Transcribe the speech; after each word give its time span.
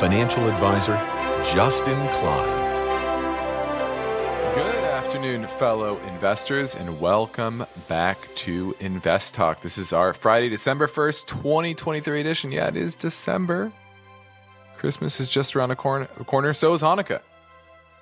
financial 0.00 0.48
advisor, 0.48 0.96
Justin 1.44 2.08
Klein. 2.08 2.64
Good 4.54 4.84
afternoon, 4.84 5.46
fellow 5.46 5.98
investors, 6.00 6.74
and 6.74 7.00
welcome 7.00 7.64
back 7.88 8.18
to 8.36 8.74
Invest 8.80 9.34
Talk. 9.34 9.60
This 9.60 9.78
is 9.78 9.92
our 9.92 10.12
Friday, 10.12 10.48
December 10.48 10.88
1st, 10.88 11.26
2023 11.26 12.20
edition. 12.20 12.50
Yeah, 12.50 12.66
it 12.66 12.76
is 12.76 12.96
December. 12.96 13.72
Christmas 14.76 15.20
is 15.20 15.28
just 15.28 15.54
around 15.54 15.68
the 15.68 15.76
corner, 15.76 16.06
corner. 16.26 16.52
so 16.52 16.74
is 16.74 16.82
Hanukkah. 16.82 17.20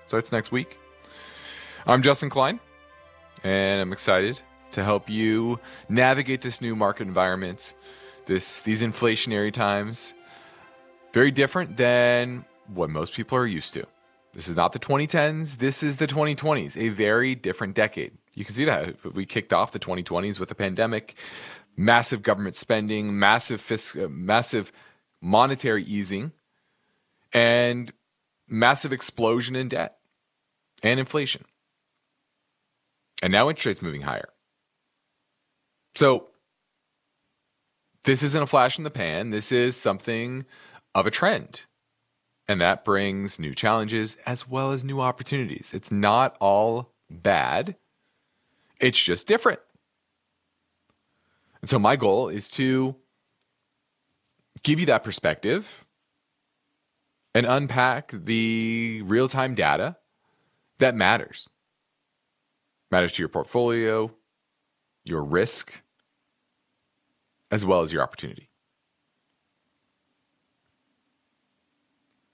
So 0.07 0.17
it's 0.17 0.33
next 0.33 0.51
week. 0.51 0.79
I'm 1.87 2.03
Justin 2.03 2.31
Klein, 2.31 2.59
and 3.45 3.81
I'm 3.83 3.93
excited 3.93 4.41
to 4.73 4.83
help 4.83 5.11
you 5.11 5.61
navigate 5.91 6.41
this 6.41 6.63
new 6.63 6.75
market 6.75 7.07
environment, 7.07 7.75
this 8.25 8.63
these 8.63 8.81
inflationary 8.83 9.53
times, 9.53 10.15
very 11.13 11.31
different 11.31 11.77
than 11.77 12.45
what 12.69 12.91
most 12.91 13.13
people 13.13 13.37
are 13.39 13.47
used 13.47 13.75
to. 13.75 13.87
This 14.33 14.49
is 14.49 14.57
not 14.57 14.73
the 14.73 14.79
2010s. 14.79 15.59
This 15.59 15.83
is 15.83 15.97
the 15.97 16.07
2020s, 16.07 16.77
a 16.77 16.89
very 16.89 17.35
different 17.35 17.75
decade. 17.75 18.13
You 18.35 18.45
can 18.45 18.55
see 18.55 18.65
that 18.65 19.15
we 19.15 19.27
kicked 19.27 19.53
off 19.53 19.73
the 19.73 19.79
2020s 19.79 20.41
with 20.41 20.51
a 20.51 20.55
pandemic, 20.55 21.15
massive 21.77 22.23
government 22.23 22.57
spending, 22.57 23.19
massive 23.19 23.61
fisc- 23.61 24.03
uh, 24.03 24.09
massive 24.09 24.73
monetary 25.21 25.85
easing, 25.85 26.33
and 27.33 27.93
massive 28.49 28.93
explosion 28.93 29.55
in 29.55 29.69
debt 29.69 29.99
and 30.83 30.99
inflation. 30.99 31.45
And 33.23 33.33
now 33.33 33.51
interest 33.51 33.67
rates 33.67 33.83
moving 33.83 34.01
higher. 34.01 34.31
So 35.95 36.29
this 38.05 38.23
isn't 38.23 38.43
a 38.43 38.47
flash 38.47 38.79
in 38.79 38.85
the 38.85 38.91
pan. 38.91 39.31
This 39.31 39.53
is 39.53 39.77
something 39.77 40.45
of 40.95 41.07
a 41.07 41.11
trend. 41.11 41.63
And 42.49 42.61
that 42.61 42.85
brings 42.85 43.39
new 43.39 43.55
challenges 43.55 44.17
as 44.27 44.49
well 44.49 44.73
as 44.73 44.85
new 44.85 45.01
opportunities. 45.01 45.73
It's 45.75 45.91
not 45.91 46.37
all 46.41 46.93
bad, 47.09 47.77
it's 48.81 49.01
just 49.01 49.27
different. 49.27 49.61
And 51.61 51.71
so, 51.71 51.79
my 51.79 51.95
goal 51.95 52.29
is 52.29 52.51
to 52.51 52.97
give 54.63 54.81
you 54.81 54.87
that 54.87 55.05
perspective 55.05 55.87
and 57.35 57.47
unpack 57.47 58.13
the 58.13 59.03
real 59.05 59.29
time 59.29 59.55
data 59.55 59.97
that 60.79 60.95
matters. 60.95 61.49
Matters 62.91 63.13
to 63.13 63.23
your 63.23 63.29
portfolio, 63.29 64.13
your 65.05 65.25
risk, 65.25 65.83
as 67.51 67.65
well 67.65 67.83
as 67.83 67.93
your 67.93 68.03
opportunity. 68.03 68.52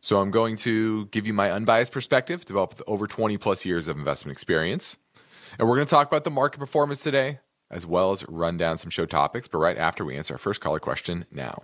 So 0.00 0.20
I'm 0.20 0.30
going 0.30 0.56
to 0.58 1.06
give 1.06 1.26
you 1.26 1.34
my 1.34 1.50
unbiased 1.50 1.92
perspective, 1.92 2.44
developed 2.44 2.82
over 2.86 3.06
20 3.06 3.36
plus 3.38 3.66
years 3.66 3.88
of 3.88 3.96
investment 3.96 4.32
experience. 4.32 4.96
And 5.58 5.68
we're 5.68 5.74
going 5.74 5.86
to 5.86 5.90
talk 5.90 6.06
about 6.06 6.24
the 6.24 6.30
market 6.30 6.58
performance 6.58 7.02
today, 7.02 7.40
as 7.70 7.84
well 7.84 8.12
as 8.12 8.24
run 8.28 8.56
down 8.56 8.78
some 8.78 8.90
show 8.90 9.06
topics, 9.06 9.48
but 9.48 9.58
right 9.58 9.76
after 9.76 10.04
we 10.04 10.16
answer 10.16 10.34
our 10.34 10.38
first 10.38 10.60
caller 10.60 10.78
question 10.78 11.26
now. 11.32 11.62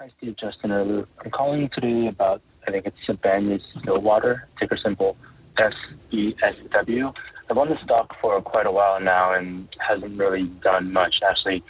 Hi, 0.00 0.08
Steve, 0.18 0.36
Justin. 0.38 0.70
I'm 0.70 1.30
calling 1.32 1.68
today 1.74 2.08
about, 2.08 2.42
I 2.66 2.70
think 2.70 2.86
it's 2.86 2.96
Sibanye 3.08 3.60
Stillwater, 3.80 4.48
ticker 4.58 4.78
symbol 4.82 5.16
SBSW. 5.58 7.12
I've 7.50 7.58
owned 7.58 7.70
the 7.70 7.78
stock 7.84 8.14
for 8.20 8.40
quite 8.40 8.66
a 8.66 8.72
while 8.72 9.00
now 9.00 9.34
and 9.34 9.68
hasn't 9.86 10.16
really 10.18 10.44
done 10.62 10.92
much. 10.92 11.16
Actually, 11.28 11.64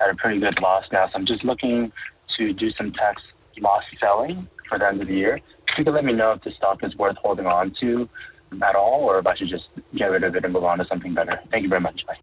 at 0.00 0.10
a 0.10 0.14
pretty 0.16 0.40
good 0.40 0.58
loss 0.60 0.84
now. 0.92 1.06
So 1.06 1.12
I'm 1.14 1.26
just 1.26 1.44
looking 1.44 1.92
to 2.38 2.52
do 2.52 2.70
some 2.72 2.92
tax 2.92 3.22
loss 3.60 3.82
selling 4.00 4.48
for 4.68 4.78
the 4.78 4.86
end 4.86 5.02
of 5.02 5.08
the 5.08 5.14
year. 5.14 5.40
You 5.78 5.84
let 5.92 6.04
me 6.04 6.12
know 6.12 6.32
if 6.32 6.42
the 6.42 6.50
stock 6.56 6.78
is 6.82 6.94
worth 6.96 7.16
holding 7.16 7.46
on 7.46 7.74
to 7.80 8.08
at 8.62 8.74
all, 8.74 9.00
or 9.02 9.18
if 9.18 9.26
I 9.26 9.36
should 9.36 9.48
just 9.48 9.64
get 9.96 10.06
rid 10.06 10.24
of 10.24 10.34
it 10.34 10.44
and 10.44 10.52
move 10.52 10.64
on 10.64 10.78
to 10.78 10.84
something 10.88 11.14
better. 11.14 11.40
Thank 11.50 11.62
you 11.62 11.68
very 11.68 11.80
much. 11.80 12.04
Bye. 12.06 12.16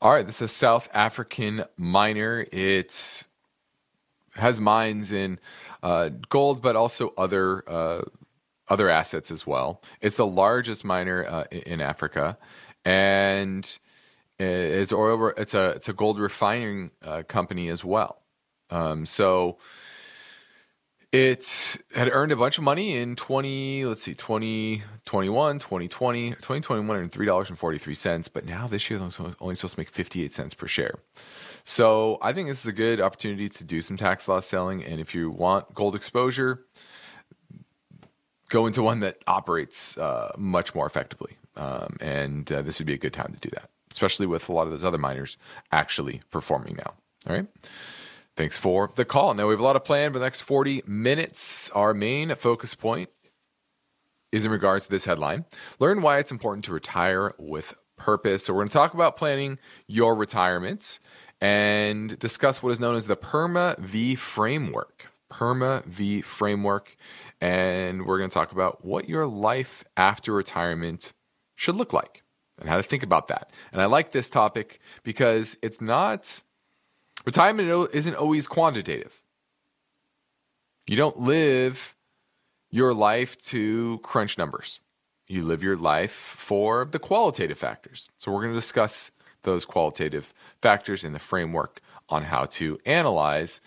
All 0.00 0.12
right, 0.12 0.26
this 0.26 0.36
is 0.36 0.42
a 0.42 0.48
South 0.48 0.88
African 0.94 1.64
miner. 1.76 2.46
It 2.52 3.24
has 4.36 4.60
mines 4.60 5.12
in 5.12 5.38
uh, 5.82 6.10
gold, 6.28 6.62
but 6.62 6.76
also 6.76 7.12
other 7.18 7.68
uh, 7.68 8.02
other 8.68 8.88
assets 8.88 9.30
as 9.30 9.46
well. 9.46 9.82
It's 10.00 10.16
the 10.16 10.26
largest 10.26 10.84
miner 10.84 11.26
uh, 11.26 11.44
in 11.50 11.80
Africa, 11.80 12.38
and 12.84 13.78
it's 14.38 14.92
oil. 14.92 15.32
It's 15.36 15.54
a 15.54 15.70
it's 15.70 15.88
a 15.88 15.92
gold 15.92 16.18
refining 16.18 16.90
uh, 17.04 17.22
company 17.28 17.68
as 17.68 17.84
well. 17.84 18.22
Um, 18.70 19.04
so 19.04 19.58
it 21.12 21.76
had 21.94 22.08
earned 22.10 22.32
a 22.32 22.36
bunch 22.36 22.56
of 22.56 22.64
money 22.64 22.96
in 22.96 23.14
20 23.14 23.84
let's 23.84 24.02
see 24.02 24.14
2021 24.14 25.58
2020 25.58 26.30
2021 26.30 26.96
and 26.96 27.12
$3.43 27.12 28.32
but 28.32 28.46
now 28.46 28.66
this 28.66 28.88
year 28.90 28.98
it's 29.02 29.20
only 29.20 29.54
supposed 29.54 29.74
to 29.74 29.80
make 29.80 29.90
58 29.90 30.32
cents 30.32 30.54
per 30.54 30.66
share. 30.66 30.94
So 31.64 32.18
i 32.22 32.32
think 32.32 32.48
this 32.48 32.60
is 32.60 32.66
a 32.66 32.72
good 32.72 33.00
opportunity 33.00 33.48
to 33.50 33.64
do 33.64 33.80
some 33.82 33.96
tax 33.96 34.26
loss 34.26 34.46
selling 34.46 34.82
and 34.82 35.00
if 35.00 35.14
you 35.14 35.30
want 35.30 35.72
gold 35.74 35.94
exposure 35.94 36.64
go 38.48 38.66
into 38.66 38.82
one 38.82 39.00
that 39.00 39.18
operates 39.26 39.96
uh, 39.96 40.30
much 40.36 40.74
more 40.74 40.84
effectively. 40.84 41.38
Um, 41.56 41.96
and 42.00 42.50
uh, 42.52 42.60
this 42.60 42.78
would 42.78 42.86
be 42.86 42.92
a 42.94 42.98
good 42.98 43.12
time 43.12 43.32
to 43.34 43.40
do 43.40 43.50
that 43.50 43.68
especially 43.90 44.26
with 44.26 44.48
a 44.48 44.52
lot 44.52 44.66
of 44.66 44.70
those 44.70 44.84
other 44.84 44.96
miners 44.96 45.36
actually 45.70 46.22
performing 46.30 46.76
now. 46.76 46.94
All 47.28 47.36
right 47.36 47.46
Thanks 48.36 48.56
for 48.56 48.90
the 48.94 49.04
call. 49.04 49.34
Now 49.34 49.48
we 49.48 49.52
have 49.52 49.60
a 49.60 49.64
lot 49.64 49.76
of 49.76 49.84
plan 49.84 50.12
for 50.12 50.18
the 50.18 50.24
next 50.24 50.40
40 50.40 50.82
minutes. 50.86 51.70
Our 51.70 51.92
main 51.92 52.34
focus 52.34 52.74
point 52.74 53.10
is 54.32 54.46
in 54.46 54.50
regards 54.50 54.86
to 54.86 54.90
this 54.90 55.04
headline. 55.04 55.44
Learn 55.78 56.00
why 56.00 56.18
it's 56.18 56.30
important 56.30 56.64
to 56.64 56.72
retire 56.72 57.34
with 57.38 57.74
purpose. 57.98 58.44
So 58.44 58.54
we're 58.54 58.60
going 58.60 58.68
to 58.68 58.72
talk 58.72 58.94
about 58.94 59.16
planning 59.16 59.58
your 59.86 60.14
retirement 60.14 60.98
and 61.42 62.18
discuss 62.18 62.62
what 62.62 62.72
is 62.72 62.80
known 62.80 62.96
as 62.96 63.06
the 63.06 63.16
PERMA 63.16 63.76
V 63.78 64.14
framework. 64.14 65.12
PERMA 65.30 65.84
V 65.84 66.22
framework. 66.22 66.96
And 67.40 68.06
we're 68.06 68.18
going 68.18 68.30
to 68.30 68.34
talk 68.34 68.52
about 68.52 68.82
what 68.82 69.08
your 69.08 69.26
life 69.26 69.84
after 69.96 70.32
retirement 70.32 71.12
should 71.56 71.74
look 71.74 71.92
like 71.92 72.22
and 72.58 72.68
how 72.68 72.78
to 72.78 72.82
think 72.82 73.02
about 73.02 73.28
that. 73.28 73.50
And 73.72 73.82
I 73.82 73.86
like 73.86 74.12
this 74.12 74.30
topic 74.30 74.80
because 75.02 75.58
it's 75.62 75.82
not 75.82 76.42
Retirement 77.24 77.90
isn't 77.92 78.14
always 78.14 78.48
quantitative. 78.48 79.22
You 80.86 80.96
don't 80.96 81.20
live 81.20 81.94
your 82.70 82.92
life 82.92 83.38
to 83.38 83.98
crunch 84.02 84.36
numbers. 84.36 84.80
You 85.28 85.44
live 85.44 85.62
your 85.62 85.76
life 85.76 86.12
for 86.12 86.84
the 86.84 86.98
qualitative 86.98 87.58
factors. 87.58 88.10
So, 88.18 88.32
we're 88.32 88.42
going 88.42 88.52
to 88.52 88.58
discuss 88.58 89.12
those 89.42 89.64
qualitative 89.64 90.34
factors 90.60 91.04
in 91.04 91.12
the 91.12 91.18
framework 91.18 91.80
on 92.08 92.24
how 92.24 92.44
to 92.44 92.78
analyze 92.84 93.60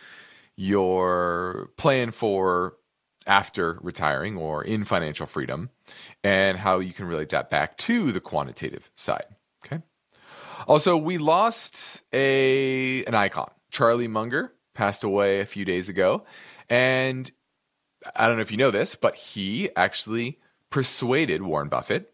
your 0.55 1.69
plan 1.77 2.11
for 2.11 2.77
after 3.27 3.79
retiring 3.81 4.37
or 4.37 4.63
in 4.63 4.85
financial 4.85 5.25
freedom 5.25 5.69
and 6.23 6.57
how 6.57 6.79
you 6.79 6.93
can 6.93 7.07
relate 7.07 7.29
that 7.29 7.49
back 7.49 7.77
to 7.77 8.11
the 8.11 8.19
quantitative 8.19 8.89
side. 8.95 9.25
Okay. 9.65 9.81
Also, 10.67 10.97
we 10.97 11.17
lost 11.17 12.03
a 12.13 13.03
an 13.05 13.13
icon. 13.15 13.49
Charlie 13.69 14.07
Munger 14.07 14.53
passed 14.73 15.03
away 15.03 15.39
a 15.39 15.45
few 15.45 15.65
days 15.65 15.89
ago, 15.89 16.23
and 16.69 17.29
I 18.15 18.27
don't 18.27 18.35
know 18.35 18.41
if 18.41 18.51
you 18.51 18.57
know 18.57 18.71
this, 18.71 18.95
but 18.95 19.15
he 19.15 19.69
actually 19.75 20.39
persuaded 20.69 21.41
Warren 21.43 21.69
Buffett 21.69 22.13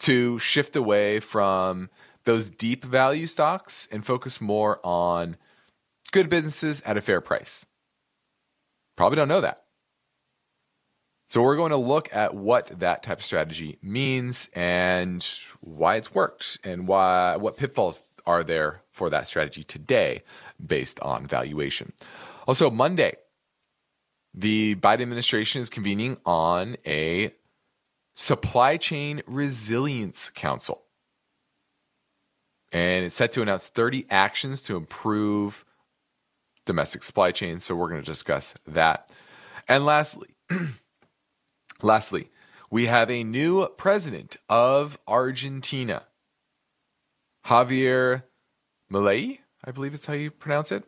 to 0.00 0.38
shift 0.38 0.76
away 0.76 1.20
from 1.20 1.90
those 2.24 2.50
deep 2.50 2.84
value 2.84 3.26
stocks 3.26 3.88
and 3.90 4.04
focus 4.06 4.40
more 4.40 4.80
on 4.84 5.36
good 6.12 6.28
businesses 6.28 6.80
at 6.82 6.96
a 6.96 7.00
fair 7.00 7.20
price. 7.20 7.66
Probably 8.96 9.16
don't 9.16 9.28
know 9.28 9.40
that. 9.40 9.64
So, 11.28 11.42
we're 11.42 11.56
going 11.56 11.70
to 11.70 11.76
look 11.76 12.08
at 12.12 12.34
what 12.34 12.80
that 12.80 13.02
type 13.02 13.18
of 13.18 13.24
strategy 13.24 13.78
means 13.82 14.50
and 14.54 15.26
why 15.60 15.96
it's 15.96 16.14
worked 16.14 16.58
and 16.64 16.88
why 16.88 17.36
what 17.36 17.56
pitfalls 17.56 18.02
are 18.26 18.44
there 18.44 18.82
for 18.90 19.10
that 19.10 19.28
strategy 19.28 19.64
today 19.64 20.22
based 20.64 21.00
on 21.00 21.26
valuation. 21.26 21.92
Also, 22.46 22.70
Monday, 22.70 23.14
the 24.34 24.74
Biden 24.76 25.02
administration 25.02 25.60
is 25.60 25.70
convening 25.70 26.18
on 26.24 26.76
a 26.86 27.32
supply 28.14 28.76
chain 28.76 29.22
resilience 29.26 30.30
council. 30.30 30.82
And 32.72 33.04
it's 33.04 33.16
set 33.16 33.32
to 33.32 33.42
announce 33.42 33.66
30 33.68 34.06
actions 34.10 34.62
to 34.62 34.76
improve 34.76 35.64
domestic 36.66 37.02
supply 37.02 37.32
chains. 37.32 37.64
So 37.64 37.74
we're 37.74 37.88
going 37.88 38.02
to 38.02 38.06
discuss 38.06 38.54
that. 38.66 39.10
And 39.68 39.86
lastly, 39.86 40.28
lastly, 41.82 42.30
we 42.70 42.86
have 42.86 43.10
a 43.10 43.24
new 43.24 43.66
president 43.68 44.36
of 44.48 44.98
Argentina, 45.06 46.04
Javier 47.46 48.24
Milei, 48.92 49.38
I 49.64 49.70
believe 49.70 49.94
is 49.94 50.06
how 50.06 50.14
you 50.14 50.30
pronounce 50.30 50.72
it. 50.72 50.84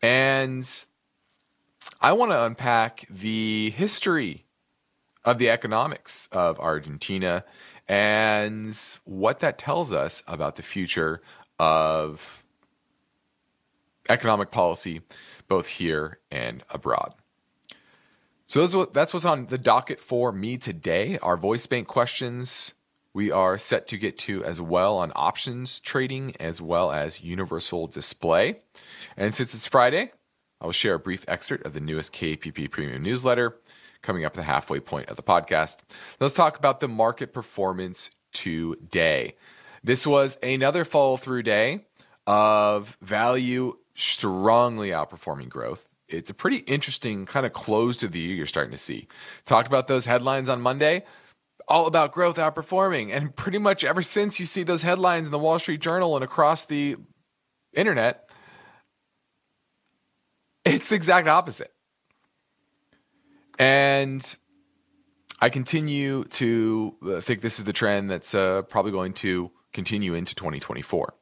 And 0.00 0.68
I 2.00 2.12
want 2.12 2.32
to 2.32 2.44
unpack 2.44 3.06
the 3.10 3.70
history 3.70 4.44
of 5.24 5.38
the 5.38 5.50
economics 5.50 6.28
of 6.32 6.60
Argentina 6.60 7.44
and 7.88 8.78
what 9.04 9.40
that 9.40 9.58
tells 9.58 9.92
us 9.92 10.22
about 10.26 10.56
the 10.56 10.62
future 10.62 11.20
of 11.58 12.44
economic 14.08 14.50
policy, 14.50 15.00
both 15.48 15.66
here 15.66 16.18
and 16.30 16.62
abroad. 16.70 17.14
So 18.46 18.84
that's 18.84 19.14
what's 19.14 19.24
on 19.24 19.46
the 19.46 19.58
docket 19.58 20.00
for 20.00 20.30
me 20.30 20.58
today. 20.58 21.18
Our 21.22 21.36
voice 21.36 21.66
bank 21.66 21.88
questions 21.88 22.74
we 23.14 23.30
are 23.30 23.56
set 23.56 23.86
to 23.88 23.96
get 23.96 24.18
to 24.18 24.44
as 24.44 24.60
well 24.60 24.98
on 24.98 25.12
options 25.14 25.80
trading 25.80 26.34
as 26.40 26.60
well 26.60 26.90
as 26.90 27.22
universal 27.22 27.86
display. 27.86 28.60
And 29.16 29.32
since 29.34 29.54
it's 29.54 29.68
Friday, 29.68 30.10
I 30.60 30.66
will 30.66 30.72
share 30.72 30.94
a 30.94 30.98
brief 30.98 31.24
excerpt 31.28 31.64
of 31.64 31.74
the 31.74 31.80
newest 31.80 32.12
KPP 32.12 32.70
premium 32.70 33.02
newsletter 33.02 33.56
coming 34.02 34.24
up 34.24 34.32
at 34.32 34.36
the 34.36 34.42
halfway 34.42 34.80
point 34.80 35.08
of 35.08 35.16
the 35.16 35.22
podcast. 35.22 35.78
Let's 36.20 36.34
talk 36.34 36.58
about 36.58 36.80
the 36.80 36.88
market 36.88 37.32
performance 37.32 38.10
today. 38.32 39.36
This 39.82 40.06
was 40.06 40.36
another 40.42 40.84
follow 40.84 41.16
through 41.16 41.44
day 41.44 41.86
of 42.26 42.96
value 43.00 43.76
strongly 43.94 44.90
outperforming 44.90 45.48
growth. 45.48 45.93
It's 46.16 46.30
a 46.30 46.34
pretty 46.34 46.58
interesting 46.58 47.26
kind 47.26 47.46
of 47.46 47.52
close 47.52 47.96
to 47.98 48.08
the 48.08 48.18
year 48.18 48.34
you're 48.34 48.46
starting 48.46 48.72
to 48.72 48.78
see. 48.78 49.08
Talked 49.44 49.68
about 49.68 49.86
those 49.86 50.06
headlines 50.06 50.48
on 50.48 50.60
Monday, 50.60 51.04
all 51.68 51.86
about 51.86 52.12
growth 52.12 52.36
outperforming. 52.36 53.14
And 53.14 53.34
pretty 53.34 53.58
much 53.58 53.84
ever 53.84 54.02
since 54.02 54.38
you 54.40 54.46
see 54.46 54.62
those 54.62 54.82
headlines 54.82 55.26
in 55.26 55.32
the 55.32 55.38
Wall 55.38 55.58
Street 55.58 55.80
Journal 55.80 56.16
and 56.16 56.24
across 56.24 56.64
the 56.64 56.96
internet, 57.74 58.30
it's 60.64 60.88
the 60.88 60.94
exact 60.94 61.28
opposite. 61.28 61.72
And 63.58 64.36
I 65.40 65.48
continue 65.48 66.24
to 66.24 67.20
think 67.20 67.40
this 67.40 67.58
is 67.58 67.64
the 67.64 67.72
trend 67.72 68.10
that's 68.10 68.34
uh, 68.34 68.62
probably 68.62 68.92
going 68.92 69.12
to 69.14 69.50
continue 69.72 70.14
into 70.14 70.34
2024. 70.34 71.14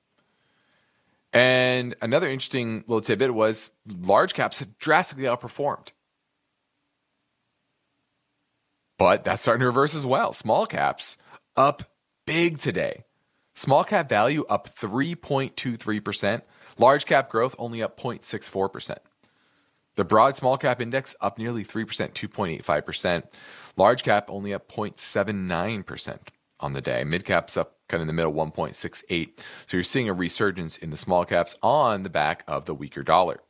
And 1.33 1.95
another 2.03 2.29
interesting 2.29 2.85
little 2.87 3.01
tidbit 3.01 3.35
was 3.35 3.71
large 3.87 4.35
caps 4.35 4.59
had 4.59 4.79
drastically 4.79 5.25
outperformed. 5.25 5.89
But 8.99 9.25
that's 9.25 9.43
starting 9.43 9.61
to 9.61 9.67
reverse 9.67 9.95
as 9.95 10.05
well. 10.05 10.33
Small 10.33 10.67
caps 10.67 11.17
up 11.57 11.85
big 12.27 12.59
today. 12.59 13.05
Small 13.55 13.85
cap 13.85 14.09
value 14.09 14.45
up 14.49 14.75
3.23%. 14.77 16.43
Large 16.79 17.07
cap 17.07 17.29
growth 17.29 17.55
only 17.59 17.83
up 17.83 17.99
0.64%. 17.99 18.99
The 19.95 20.05
broad 20.05 20.37
small 20.37 20.57
cap 20.57 20.81
index 20.81 21.15
up 21.21 21.39
nearly 21.39 21.65
3%, 21.65 21.87
2.85%. 21.87 23.25
Large 23.77 24.03
cap 24.05 24.27
only 24.29 24.55
up 24.55 24.71
0.79% 24.71 26.19
on 26.63 26.73
the 26.73 26.81
day. 26.81 27.05
Mid 27.05 27.25
caps 27.25 27.57
up 27.57 27.77
kind 27.89 28.01
of 28.01 28.03
in 28.03 28.07
the 28.07 28.13
middle, 28.13 28.33
1.68. 28.33 29.39
So 29.67 29.77
you're 29.77 29.85
seeing 29.85 30.09
a 30.09 30.15
resurgence 30.15 30.79
in 30.79 30.91
the 30.91 30.97
small 30.97 31.25
caps 31.25 31.57
on 31.63 32.03
the 32.03 32.11
back 32.11 32.45
of 32.49 32.65
the 32.65 32.75
weaker 32.75 33.03
dollar. 33.03 33.41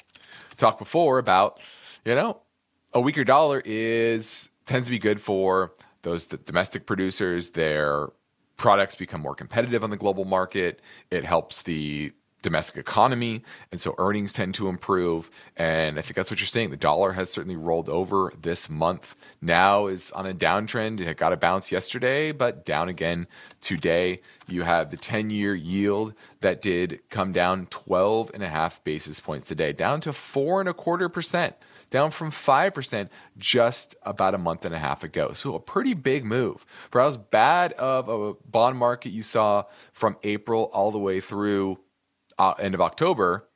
Talked 0.57 0.79
before 0.79 1.19
about, 1.19 1.61
you 2.05 2.15
know, 2.15 2.41
a 2.93 3.01
weaker 3.01 3.25
dollar 3.25 3.63
is 3.65 4.49
tends 4.67 4.87
to 4.87 4.91
be 4.91 4.99
good 4.99 5.21
for 5.21 5.73
those 6.03 6.27
domestic 6.27 6.87
producers. 6.87 7.53
Their 7.53 8.09
products 8.57 8.95
become 8.95 9.21
more 9.21 9.35
competitive 9.35 9.83
on 9.83 9.91
the 9.91 9.97
global 9.97 10.25
market. 10.25 10.81
It 11.11 11.25
helps 11.25 11.63
the 11.63 12.13
domestic 12.43 12.77
economy. 12.77 13.43
And 13.71 13.81
so 13.81 13.95
earnings 13.99 14.33
tend 14.33 14.55
to 14.57 14.69
improve. 14.69 15.31
And 15.57 15.99
I 15.99 16.03
think 16.03 16.17
that's 16.17 16.31
what 16.31 16.41
you're 16.41 16.47
saying. 16.47 16.71
The 16.71 16.77
dollar 16.77 17.13
has 17.13 17.31
certainly 17.31 17.57
rolled 17.57 17.89
over 17.89 18.33
this 18.41 18.69
month. 18.69 19.17
Now 19.41 19.87
is 19.87 20.11
on 20.11 20.27
a 20.27 20.35
downtrend. 20.35 21.01
It 21.01 21.17
got 21.17 21.33
a 21.33 21.37
bounce 21.37 21.73
yesterday, 21.73 22.33
but 22.33 22.67
down 22.67 22.89
again 22.89 23.27
today. 23.61 24.21
You 24.49 24.63
have 24.63 24.91
the 24.91 24.97
10 24.97 25.31
year 25.31 25.55
yield 25.55 26.15
that 26.41 26.61
did 26.61 27.01
come 27.09 27.33
down 27.33 27.67
12 27.67 28.33
and 28.35 28.43
a 28.43 28.49
half 28.49 28.83
basis 28.85 29.21
points 29.21 29.47
today, 29.47 29.73
down 29.73 30.01
to 30.03 30.13
four 30.13 30.61
and 30.61 30.69
a 30.69 30.75
quarter 30.75 31.09
percent. 31.09 31.57
Down 31.91 32.11
from 32.11 32.31
5% 32.31 33.11
just 33.37 33.97
about 34.03 34.33
a 34.33 34.39
month 34.39 34.65
and 34.65 34.75
a 34.75 34.79
half 34.79 35.05
ago. 35.05 35.35
So, 35.35 35.55
a 35.55 35.61
pretty 35.61 35.93
big 35.93 36.25
move. 36.25 36.65
For 36.91 37.03
as 37.03 37.19
bad 37.19 37.75
of 37.75 38.09
a 38.09 38.33
bond 38.51 38.79
market 38.79 39.11
you 39.11 39.23
saw 39.23 39.65
from 39.93 40.17
April 40.23 40.71
all 40.73 40.91
the 40.91 40.99
way 40.99 41.21
through 41.21 41.79
uh, 42.39 42.55
end 42.59 42.75
of 42.75 42.81
October, 42.81 43.49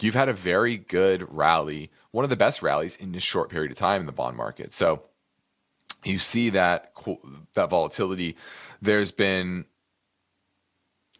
you've 0.00 0.14
had 0.14 0.28
a 0.28 0.32
very 0.32 0.76
good 0.76 1.26
rally, 1.28 1.90
one 2.10 2.24
of 2.24 2.30
the 2.30 2.36
best 2.36 2.62
rallies 2.62 2.96
in 2.96 3.12
this 3.12 3.22
short 3.22 3.50
period 3.50 3.70
of 3.70 3.78
time 3.78 4.00
in 4.00 4.06
the 4.06 4.12
bond 4.12 4.36
market. 4.36 4.72
So 4.72 5.02
you 6.04 6.18
see 6.18 6.50
that 6.50 6.92
that 7.54 7.70
volatility. 7.70 8.36
There's 8.80 9.10
been 9.10 9.66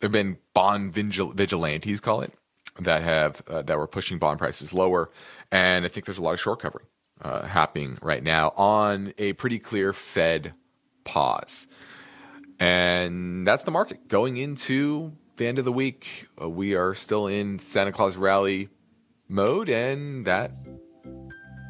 there've 0.00 0.12
been 0.12 0.38
bond 0.52 0.92
vigilantes, 0.92 2.00
call 2.00 2.20
it, 2.20 2.32
that 2.78 3.02
have 3.02 3.42
uh, 3.48 3.62
that 3.62 3.78
were 3.78 3.86
pushing 3.86 4.18
bond 4.18 4.38
prices 4.38 4.74
lower, 4.74 5.10
and 5.50 5.84
I 5.84 5.88
think 5.88 6.06
there's 6.06 6.18
a 6.18 6.22
lot 6.22 6.34
of 6.34 6.40
short 6.40 6.60
covering 6.60 6.86
uh, 7.22 7.46
happening 7.46 7.98
right 8.02 8.22
now 8.22 8.50
on 8.56 9.14
a 9.18 9.32
pretty 9.34 9.58
clear 9.58 9.92
Fed 9.92 10.54
pause, 11.04 11.66
and 12.58 13.46
that's 13.46 13.64
the 13.64 13.70
market 13.70 14.08
going 14.08 14.36
into 14.36 15.12
the 15.36 15.46
end 15.46 15.58
of 15.58 15.64
the 15.64 15.72
week, 15.72 16.28
uh, 16.40 16.48
we 16.48 16.74
are 16.74 16.94
still 16.94 17.26
in 17.26 17.58
Santa 17.58 17.92
Claus 17.92 18.16
rally 18.16 18.68
mode, 19.28 19.68
and 19.68 20.26
that 20.26 20.52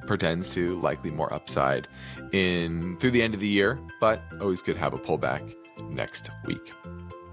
pretends 0.07 0.53
to 0.55 0.79
likely 0.81 1.11
more 1.11 1.33
upside 1.33 1.89
in 2.33 2.97
through 2.99 3.11
the 3.11 3.23
end 3.23 3.35
of 3.35 3.41
the 3.41 3.49
year, 3.49 3.79
but 4.01 4.23
always 4.41 4.61
could 4.63 4.77
have 4.77 4.93
a 4.93 4.99
pullback 4.99 5.55
next 5.89 6.31
week 6.47 6.73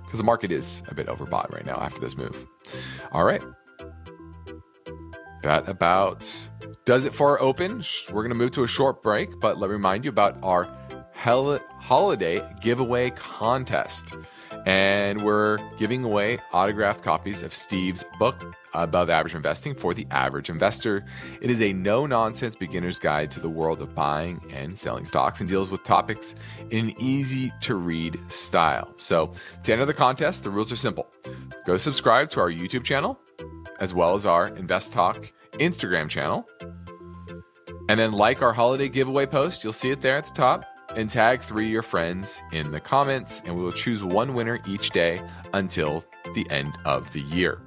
because 0.04 0.18
the 0.18 0.24
market 0.24 0.52
is 0.52 0.84
a 0.88 0.96
bit 0.96 1.08
overbought 1.08 1.52
right 1.52 1.66
now 1.66 1.78
after 1.78 2.00
this 2.00 2.18
move. 2.18 2.48
All 3.12 3.24
right. 3.24 3.44
That 5.44 5.68
about 5.68 6.50
does 6.86 7.06
it 7.06 7.14
for 7.14 7.32
our 7.32 7.42
open. 7.42 7.84
We're 8.12 8.22
going 8.22 8.30
to 8.30 8.36
move 8.36 8.52
to 8.52 8.64
a 8.64 8.68
short 8.68 9.02
break, 9.02 9.40
but 9.40 9.58
let 9.58 9.70
me 9.70 9.74
remind 9.74 10.06
you 10.06 10.10
about 10.10 10.38
our 10.44 10.70
holiday 11.24 12.42
giveaway 12.62 13.12
contest 13.12 14.16
and 14.66 15.22
we're 15.22 15.60
giving 15.78 16.04
away 16.04 16.40
autographed 16.52 17.04
copies 17.04 17.44
of 17.44 17.54
Steve's 17.54 18.04
book, 18.18 18.56
Above 18.74 19.12
Average 19.12 19.36
Investing 19.36 19.76
for 19.76 19.94
the 19.94 20.08
Average 20.10 20.50
Investor. 20.50 21.06
It 21.40 21.52
is 21.52 21.62
a 21.62 21.74
no 21.74 22.08
nonsense 22.08 22.56
beginner's 22.56 22.98
guide 23.00 23.30
to 23.32 23.40
the 23.40 23.50
world 23.50 23.84
of 23.84 23.94
buying 23.94 24.42
and 24.52 24.76
selling 24.76 25.06
stocks 25.06 25.42
and 25.42 25.48
deals 25.48 25.70
with 25.70 25.84
topics 25.84 26.34
in 26.72 26.90
an 26.90 26.96
easy 27.00 27.54
to 27.62 27.76
read 27.76 28.20
style. 28.28 28.92
So, 28.98 29.32
to 29.64 29.74
enter 29.74 29.86
the 29.86 29.94
contest, 29.94 30.44
the 30.44 30.50
rules 30.50 30.72
are 30.72 30.76
simple 30.76 31.08
go 31.66 31.78
subscribe 31.78 32.32
to 32.32 32.40
our 32.40 32.50
YouTube 32.50 32.84
channel, 32.84 33.20
as 33.80 33.94
well 33.94 34.16
as 34.16 34.26
our 34.26 34.48
Invest 34.48 34.92
Talk 34.92 35.32
Instagram 35.54 36.10
channel. 36.10 36.48
And 37.90 38.00
then 38.00 38.12
like 38.12 38.42
our 38.42 38.54
holiday 38.54 38.88
giveaway 38.88 39.28
post. 39.28 39.64
You'll 39.64 39.74
see 39.74 39.92
it 39.92 40.02
there 40.02 40.16
at 40.16 40.26
the 40.26 40.34
top 40.34 40.66
and 40.96 41.10
tag 41.10 41.42
three 41.42 41.66
of 41.66 41.72
your 41.72 41.82
friends 41.82 42.42
in 42.52 42.72
the 42.72 42.80
comments, 42.80 43.42
and 43.46 43.56
we 43.56 43.64
will 43.64 43.72
choose 43.72 44.04
one 44.04 44.34
winner 44.34 44.60
each 44.68 44.92
day 44.92 45.22
until 45.54 46.04
the 46.34 46.50
end 46.50 46.78
of 46.86 47.12
the 47.14 47.22
year. 47.22 47.62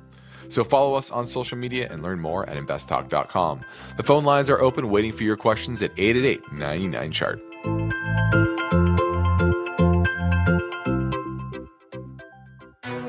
So 0.49 0.63
follow 0.65 0.95
us 0.95 1.11
on 1.11 1.27
social 1.27 1.59
media 1.59 1.89
and 1.91 2.03
learn 2.03 2.21
more 2.21 2.49
at 2.49 2.57
investtalk.com. 2.57 3.65
The 3.97 4.03
phone 4.03 4.25
lines 4.25 4.51
are 4.51 4.61
open, 4.61 4.91
waiting 4.91 5.13
for 5.13 5.25
your 5.25 5.37
questions 5.37 5.83
at 5.83 5.93
888 5.97 6.53
99 6.53 7.13
chart. 7.13 7.41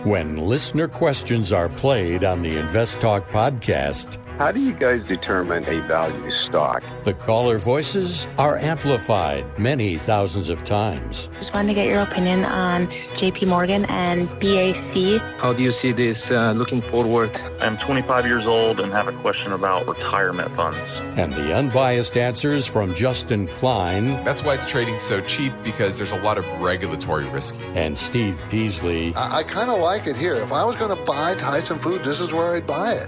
When 0.05 0.37
listener 0.37 0.87
questions 0.87 1.51
are 1.51 1.67
played 1.67 2.23
on 2.23 2.41
the 2.41 2.57
Invest 2.57 3.01
Talk 3.01 3.31
podcast, 3.31 4.23
how 4.37 4.51
do 4.51 4.59
you 4.59 4.73
guys 4.73 5.01
determine 5.07 5.63
a 5.63 5.81
value 5.87 6.29
stock? 6.47 6.83
The 7.03 7.13
caller 7.13 7.57
voices 7.57 8.27
are 8.37 8.57
amplified 8.57 9.45
many 9.59 9.97
thousands 9.97 10.49
of 10.49 10.63
times. 10.63 11.29
Just 11.39 11.53
wanted 11.53 11.69
to 11.69 11.73
get 11.73 11.87
your 11.87 12.01
opinion 12.01 12.45
on 12.45 12.87
JP 13.17 13.47
Morgan 13.47 13.85
and 13.85 14.27
BAC. 14.39 15.21
How 15.39 15.53
do 15.53 15.63
you 15.63 15.73
see 15.81 15.91
this 15.91 16.17
uh, 16.29 16.51
looking 16.51 16.81
forward? 16.81 17.35
I'm 17.59 17.77
25 17.77 18.25
years 18.25 18.45
old 18.45 18.79
and 18.79 18.91
have 18.91 19.07
a 19.07 19.13
question 19.13 19.51
about 19.51 19.87
retirement 19.87 20.55
funds. 20.55 20.77
And 21.17 21.33
the 21.33 21.55
unbiased 21.55 22.17
answers 22.17 22.67
from 22.67 22.93
Justin 22.93 23.47
Klein. 23.47 24.05
That's 24.23 24.43
why 24.43 24.53
it's 24.53 24.65
trading 24.65 24.99
so 24.99 25.21
cheap 25.21 25.53
because 25.63 25.97
there's 25.97 26.11
a 26.11 26.21
lot 26.21 26.37
of 26.37 26.47
regulatory 26.61 27.25
risk. 27.25 27.57
And 27.73 27.97
Steve 27.97 28.41
Peasley. 28.49 29.13
I, 29.15 29.37
I 29.37 29.43
kind 29.43 29.69
of 29.69 29.79
like 29.79 30.07
it 30.07 30.15
here. 30.15 30.35
If 30.35 30.51
I 30.51 30.63
was 30.65 30.75
going 30.75 30.95
to 30.95 31.03
buy 31.03 31.35
Tyson 31.35 31.77
Food, 31.77 32.03
this 32.03 32.21
is 32.21 32.33
where 32.33 32.53
I'd 32.53 32.67
buy 32.67 32.91
it. 32.93 33.07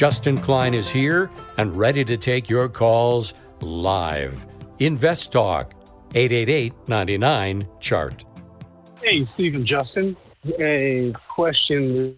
Justin 0.00 0.40
Klein 0.40 0.72
is 0.72 0.88
here 0.88 1.30
and 1.58 1.76
ready 1.76 2.02
to 2.06 2.16
take 2.16 2.48
your 2.48 2.70
calls 2.70 3.34
live. 3.60 4.46
Invest 4.78 5.30
Talk, 5.30 5.74
888 6.14 6.72
99 6.88 7.68
Chart. 7.80 8.24
Hey, 9.02 9.28
Stephen 9.34 9.66
Justin. 9.66 10.16
A 10.58 11.12
question 11.34 12.16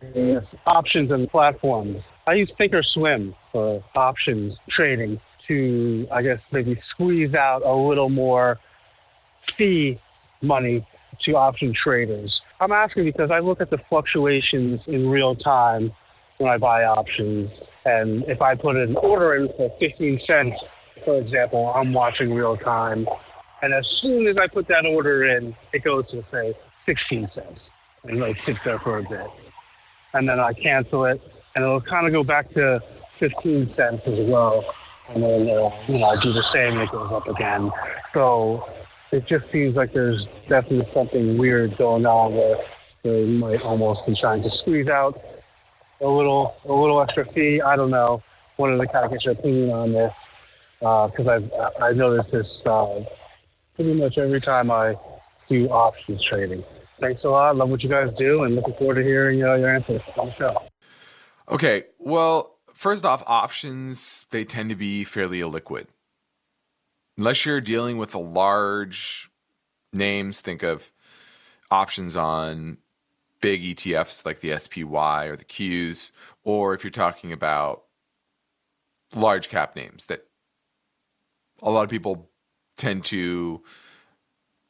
options 0.64 1.10
and 1.10 1.28
platforms. 1.28 1.96
I 2.28 2.34
use 2.34 2.52
Thinkorswim 2.56 3.34
for 3.50 3.82
options 3.96 4.54
trading 4.70 5.20
to, 5.48 6.06
I 6.12 6.22
guess, 6.22 6.38
maybe 6.52 6.80
squeeze 6.94 7.34
out 7.34 7.62
a 7.64 7.74
little 7.74 8.10
more 8.10 8.60
fee 9.58 9.98
money 10.40 10.86
to 11.24 11.32
option 11.32 11.74
traders. 11.82 12.32
I'm 12.60 12.70
asking 12.70 13.06
because 13.06 13.32
I 13.32 13.40
look 13.40 13.60
at 13.60 13.70
the 13.70 13.78
fluctuations 13.88 14.78
in 14.86 15.08
real 15.08 15.34
time 15.34 15.90
when 16.38 16.48
I 16.48 16.58
buy 16.58 16.84
options. 16.84 17.50
And 17.84 18.24
if 18.28 18.40
I 18.40 18.54
put 18.54 18.76
an 18.76 18.96
order 18.96 19.34
in 19.36 19.48
for 19.56 19.70
15 19.80 20.20
cents, 20.26 20.56
for 21.04 21.18
example, 21.18 21.72
I'm 21.74 21.92
watching 21.92 22.32
real 22.32 22.56
time. 22.56 23.06
And 23.62 23.74
as 23.74 23.84
soon 24.00 24.26
as 24.26 24.36
I 24.36 24.52
put 24.52 24.68
that 24.68 24.86
order 24.86 25.36
in, 25.36 25.54
it 25.72 25.84
goes 25.84 26.08
to 26.10 26.22
say 26.32 26.54
16 26.86 27.28
cents 27.34 27.60
and 28.04 28.20
like 28.20 28.36
sits 28.46 28.58
there 28.64 28.80
for 28.80 28.98
a 28.98 29.02
bit. 29.02 29.26
And 30.14 30.28
then 30.28 30.38
I 30.38 30.52
cancel 30.52 31.04
it 31.06 31.20
and 31.54 31.64
it'll 31.64 31.80
kind 31.80 32.06
of 32.06 32.12
go 32.12 32.24
back 32.24 32.52
to 32.54 32.80
15 33.20 33.74
cents 33.76 34.02
as 34.06 34.26
well. 34.28 34.64
And 35.08 35.22
then, 35.22 35.42
uh, 35.42 35.70
you 35.88 35.98
know, 35.98 36.06
I 36.06 36.16
do 36.22 36.32
the 36.32 36.44
same 36.54 36.78
it 36.78 36.90
goes 36.90 37.10
up 37.12 37.26
again. 37.28 37.70
So 38.14 38.64
it 39.10 39.26
just 39.28 39.44
seems 39.52 39.76
like 39.76 39.92
there's 39.92 40.24
definitely 40.48 40.88
something 40.94 41.38
weird 41.38 41.76
going 41.78 42.06
on 42.06 42.34
where 42.34 42.56
they 43.04 43.26
might 43.26 43.60
almost 43.62 44.00
be 44.06 44.14
trying 44.20 44.42
to 44.42 44.50
squeeze 44.62 44.88
out 44.88 45.20
a 46.02 46.08
little 46.08 46.54
a 46.64 46.72
little 46.72 47.00
extra 47.00 47.24
fee. 47.32 47.60
I 47.64 47.76
don't 47.76 47.90
know. 47.90 48.22
Wanted 48.58 48.78
to 48.78 48.92
kind 48.92 49.06
of 49.06 49.12
get 49.12 49.24
your 49.24 49.34
opinion 49.34 49.70
on 49.70 49.92
this 49.92 50.12
because 50.78 51.26
uh, 51.26 51.30
I've 51.30 51.82
I 51.82 51.92
noticed 51.92 52.30
this 52.32 52.46
uh, 52.66 53.00
pretty 53.76 53.94
much 53.94 54.18
every 54.18 54.40
time 54.40 54.70
I 54.70 54.94
do 55.48 55.68
options 55.68 56.22
trading. 56.28 56.64
Thanks 57.00 57.22
a 57.24 57.28
lot. 57.28 57.56
Love 57.56 57.68
what 57.68 57.82
you 57.82 57.88
guys 57.88 58.08
do, 58.18 58.44
and 58.44 58.54
looking 58.54 58.74
forward 58.74 58.96
to 58.96 59.02
hearing 59.02 59.42
uh, 59.42 59.54
your 59.54 59.74
answers 59.74 60.02
on 60.16 60.26
the 60.26 60.34
show. 60.36 60.56
Okay, 61.48 61.84
well, 61.98 62.58
first 62.72 63.04
off, 63.04 63.22
options 63.26 64.26
they 64.30 64.44
tend 64.44 64.70
to 64.70 64.76
be 64.76 65.04
fairly 65.04 65.40
illiquid, 65.40 65.86
unless 67.18 67.44
you're 67.44 67.60
dealing 67.60 67.98
with 67.98 68.14
a 68.14 68.20
large 68.20 69.30
names. 69.92 70.40
Think 70.40 70.62
of 70.62 70.92
options 71.70 72.16
on 72.16 72.78
big 73.42 73.62
ETFs 73.62 74.24
like 74.24 74.40
the 74.40 74.58
SPY 74.58 75.26
or 75.26 75.36
the 75.36 75.44
Qs, 75.44 76.12
or 76.44 76.72
if 76.72 76.82
you're 76.82 76.90
talking 76.90 77.32
about 77.32 77.82
large 79.14 79.50
cap 79.50 79.76
names 79.76 80.06
that 80.06 80.24
a 81.60 81.70
lot 81.70 81.82
of 81.82 81.90
people 81.90 82.30
tend 82.78 83.04
to 83.04 83.62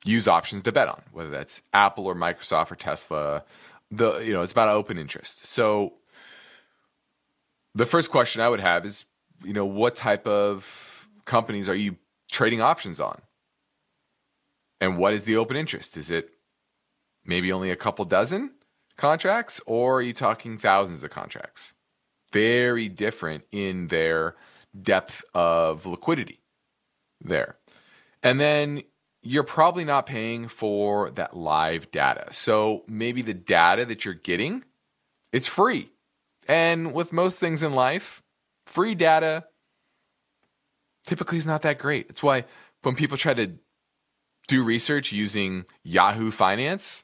use 0.05 0.26
options 0.26 0.64
to 0.64 0.73
bet 0.73 0.88
on, 0.88 1.02
whether 1.12 1.31
that's 1.31 1.62
Apple 1.73 2.07
or 2.07 2.17
Microsoft 2.17 2.73
or 2.73 2.76
Tesla. 2.76 3.45
The 3.93 4.19
you 4.19 4.33
know 4.33 4.43
it's 4.43 4.52
about 4.52 4.69
open 4.69 4.99
interest. 4.99 5.47
So 5.47 5.95
the 7.75 7.87
first 7.87 8.11
question 8.11 8.43
I 8.43 8.49
would 8.49 8.61
have 8.61 8.85
is, 8.85 9.05
you 9.45 9.52
know, 9.52 9.67
what 9.67 9.95
type 9.95 10.26
of 10.26 11.09
companies 11.25 11.69
are 11.69 11.75
you 11.75 11.97
trading 12.31 12.61
options 12.61 13.00
on? 13.00 13.21
And 14.81 14.99
what 14.99 15.12
is 15.12 15.25
the 15.25 15.37
open 15.37 15.57
interest? 15.57 15.97
Is 15.97 16.11
it 16.11 16.31
maybe 17.25 17.52
only 17.52 17.71
a 17.71 17.76
couple 17.76 18.05
dozen? 18.05 18.50
Contracts 19.02 19.61
or 19.66 19.97
are 19.97 20.02
you 20.02 20.12
talking 20.12 20.56
thousands 20.56 21.02
of 21.02 21.11
contracts? 21.11 21.75
Very 22.32 22.88
different 22.88 23.42
in 23.50 23.88
their 23.88 24.37
depth 24.80 25.25
of 25.35 25.87
liquidity 25.87 26.38
there. 27.21 27.56
And 28.23 28.40
then 28.40 28.82
you're 29.21 29.42
probably 29.42 29.85
not 29.85 30.06
paying 30.06 30.47
for 30.47 31.11
that 31.11 31.37
live 31.37 31.90
data. 31.90 32.32
So 32.32 32.85
maybe 32.87 33.23
the 33.23 33.35
data 33.35 33.85
that 33.87 34.04
you're 34.04 34.14
getting, 34.14 34.62
it's 35.32 35.49
free. 35.49 35.90
And 36.47 36.94
with 36.94 37.12
most 37.12 37.40
things 37.40 37.64
in 37.64 37.73
life, 37.73 38.23
free 38.66 38.94
data 38.94 39.47
typically 41.06 41.38
is 41.38 41.47
not 41.47 41.62
that 41.62 41.80
great. 41.80 42.06
It's 42.09 42.23
why 42.23 42.44
when 42.82 42.94
people 42.94 43.16
try 43.16 43.35
to 43.35 43.50
do 44.47 44.62
research 44.62 45.11
using 45.11 45.64
Yahoo 45.82 46.30
Finance, 46.30 47.02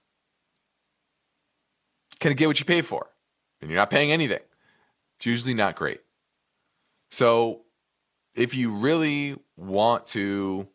of 2.27 2.37
get 2.37 2.47
what 2.47 2.59
you 2.59 2.65
pay 2.65 2.83
for, 2.83 3.09
and 3.61 3.71
you're 3.71 3.79
not 3.79 3.91
paying 3.91 4.13
anything. 4.13 4.43
It's 5.17 5.27
usually 5.27 5.55
not 5.55 5.77
great. 5.77 6.01
So, 7.11 7.63
if 8.35 8.55
you 8.55 8.71
really 8.71 9.37
want 9.57 10.07
to 10.09 10.69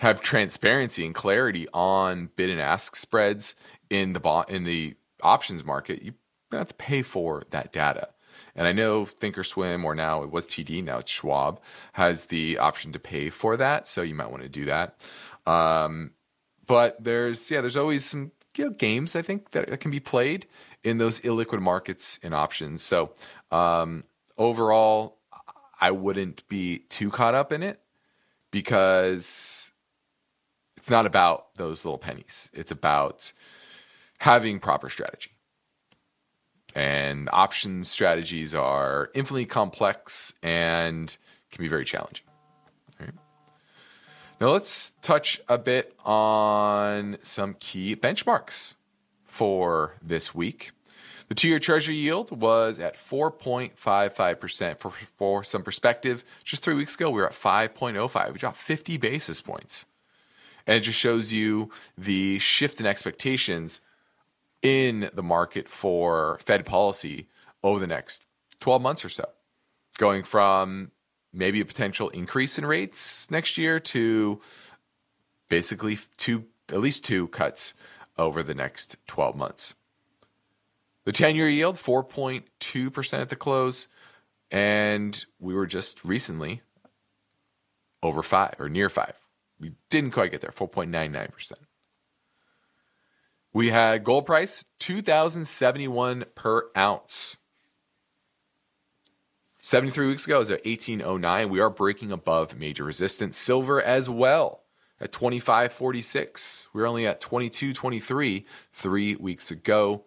have 0.00 0.22
transparency 0.22 1.04
and 1.04 1.14
clarity 1.14 1.68
on 1.74 2.30
bid 2.34 2.50
and 2.50 2.60
ask 2.60 2.96
spreads 2.96 3.54
in 3.90 4.14
the 4.14 4.44
in 4.48 4.64
the 4.64 4.94
options 5.22 5.64
market, 5.64 6.02
you 6.02 6.14
have 6.52 6.68
to 6.68 6.74
pay 6.74 7.02
for 7.02 7.44
that 7.50 7.72
data. 7.72 8.08
And 8.54 8.66
I 8.66 8.72
know 8.72 9.04
Thinkorswim, 9.04 9.84
or 9.84 9.94
now 9.94 10.22
it 10.22 10.30
was 10.30 10.46
TD, 10.46 10.82
now 10.82 10.98
it's 10.98 11.10
Schwab, 11.10 11.60
has 11.92 12.26
the 12.26 12.58
option 12.58 12.92
to 12.92 12.98
pay 12.98 13.30
for 13.30 13.56
that. 13.56 13.86
So 13.86 14.02
you 14.02 14.14
might 14.14 14.30
want 14.30 14.42
to 14.42 14.48
do 14.48 14.64
that. 14.66 15.00
Um, 15.46 16.12
but 16.66 17.02
there's 17.02 17.50
yeah, 17.50 17.60
there's 17.60 17.76
always 17.76 18.04
some 18.04 18.32
you 18.56 18.66
know, 18.66 18.70
games 18.70 19.14
I 19.16 19.22
think 19.22 19.50
that, 19.50 19.68
that 19.68 19.80
can 19.80 19.90
be 19.90 20.00
played 20.00 20.46
in 20.82 20.98
those 20.98 21.20
illiquid 21.20 21.60
markets 21.60 22.18
and 22.22 22.34
options. 22.34 22.82
So 22.82 23.12
um, 23.50 24.04
overall, 24.36 25.18
I 25.80 25.90
wouldn't 25.90 26.46
be 26.48 26.78
too 26.88 27.10
caught 27.10 27.34
up 27.34 27.52
in 27.52 27.62
it 27.62 27.80
because 28.50 29.70
it's 30.76 30.90
not 30.90 31.06
about 31.06 31.54
those 31.56 31.84
little 31.84 31.98
pennies. 31.98 32.50
It's 32.52 32.70
about 32.70 33.32
having 34.18 34.60
proper 34.60 34.88
strategy. 34.88 35.30
And 36.74 37.28
option 37.32 37.84
strategies 37.84 38.54
are 38.54 39.10
infinitely 39.14 39.46
complex 39.46 40.32
and 40.42 41.16
can 41.50 41.62
be 41.62 41.68
very 41.68 41.84
challenging. 41.84 42.29
Now 44.40 44.52
let's 44.52 44.92
touch 45.02 45.38
a 45.50 45.58
bit 45.58 45.94
on 46.02 47.18
some 47.20 47.54
key 47.60 47.94
benchmarks 47.94 48.76
for 49.26 49.96
this 50.00 50.34
week. 50.34 50.70
The 51.28 51.34
two 51.34 51.48
year 51.48 51.58
treasury 51.58 51.96
yield 51.96 52.30
was 52.40 52.78
at 52.78 52.96
4.55%. 52.96 54.78
For, 54.78 54.90
for 54.90 55.44
some 55.44 55.62
perspective, 55.62 56.24
just 56.42 56.64
three 56.64 56.74
weeks 56.74 56.94
ago, 56.94 57.10
we 57.10 57.20
were 57.20 57.26
at 57.26 57.34
5.05. 57.34 58.32
We 58.32 58.38
dropped 58.38 58.56
50 58.56 58.96
basis 58.96 59.42
points. 59.42 59.84
And 60.66 60.76
it 60.76 60.80
just 60.80 60.98
shows 60.98 61.30
you 61.30 61.70
the 61.98 62.38
shift 62.38 62.80
in 62.80 62.86
expectations 62.86 63.82
in 64.62 65.10
the 65.12 65.22
market 65.22 65.68
for 65.68 66.38
Fed 66.44 66.64
policy 66.64 67.28
over 67.62 67.78
the 67.78 67.86
next 67.86 68.24
12 68.60 68.80
months 68.80 69.04
or 69.04 69.10
so, 69.10 69.26
going 69.98 70.22
from 70.22 70.92
maybe 71.32 71.60
a 71.60 71.64
potential 71.64 72.08
increase 72.10 72.58
in 72.58 72.66
rates 72.66 73.30
next 73.30 73.58
year 73.58 73.78
to 73.80 74.40
basically 75.48 75.98
two, 76.16 76.44
at 76.68 76.80
least 76.80 77.04
two 77.04 77.28
cuts 77.28 77.74
over 78.18 78.42
the 78.42 78.54
next 78.54 78.96
12 79.06 79.36
months. 79.36 79.74
The 81.04 81.12
10 81.12 81.36
year 81.36 81.48
yield, 81.48 81.76
4.2% 81.76 83.20
at 83.20 83.28
the 83.28 83.36
close. 83.36 83.88
And 84.50 85.24
we 85.38 85.54
were 85.54 85.66
just 85.66 86.04
recently 86.04 86.62
over 88.02 88.22
five 88.22 88.56
or 88.58 88.68
near 88.68 88.88
five. 88.88 89.14
We 89.58 89.72
didn't 89.90 90.12
quite 90.12 90.32
get 90.32 90.40
there, 90.40 90.50
4.99%. 90.50 91.52
We 93.52 93.68
had 93.68 94.04
gold 94.04 94.26
price 94.26 94.64
2071 94.78 96.24
per 96.34 96.70
ounce. 96.76 97.36
73 99.70 100.08
weeks 100.08 100.26
ago 100.26 100.38
was 100.38 100.50
at 100.50 100.66
1809. 100.66 101.48
We 101.48 101.60
are 101.60 101.70
breaking 101.70 102.10
above 102.10 102.58
major 102.58 102.82
resistance. 102.82 103.38
Silver 103.38 103.80
as 103.80 104.10
well 104.10 104.64
at 105.00 105.12
2546. 105.12 106.66
We 106.72 106.80
were 106.80 106.88
only 106.88 107.06
at 107.06 107.20
2223 107.20 108.46
3 108.72 109.14
weeks 109.14 109.52
ago 109.52 110.02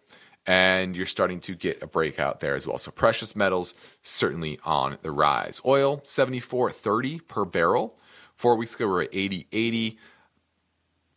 and 0.46 0.98
you're 0.98 1.06
starting 1.06 1.40
to 1.40 1.56
get 1.56 1.82
a 1.82 1.88
breakout 1.88 2.42
there 2.42 2.56
as 2.56 2.68
well. 2.68 2.78
So 2.78 2.92
precious 2.92 3.38
metals 3.38 3.76
certainly 4.02 4.60
on 4.66 4.98
the 5.02 5.12
rise. 5.12 5.62
Oil 5.66 6.00
74.30 6.00 7.26
per 7.26 7.46
barrel. 7.46 7.98
4 8.36 8.58
weeks 8.58 8.76
ago 8.76 8.88
we 8.88 8.92
were 8.92 9.04
at 9.04 9.14
80.80 9.14 9.96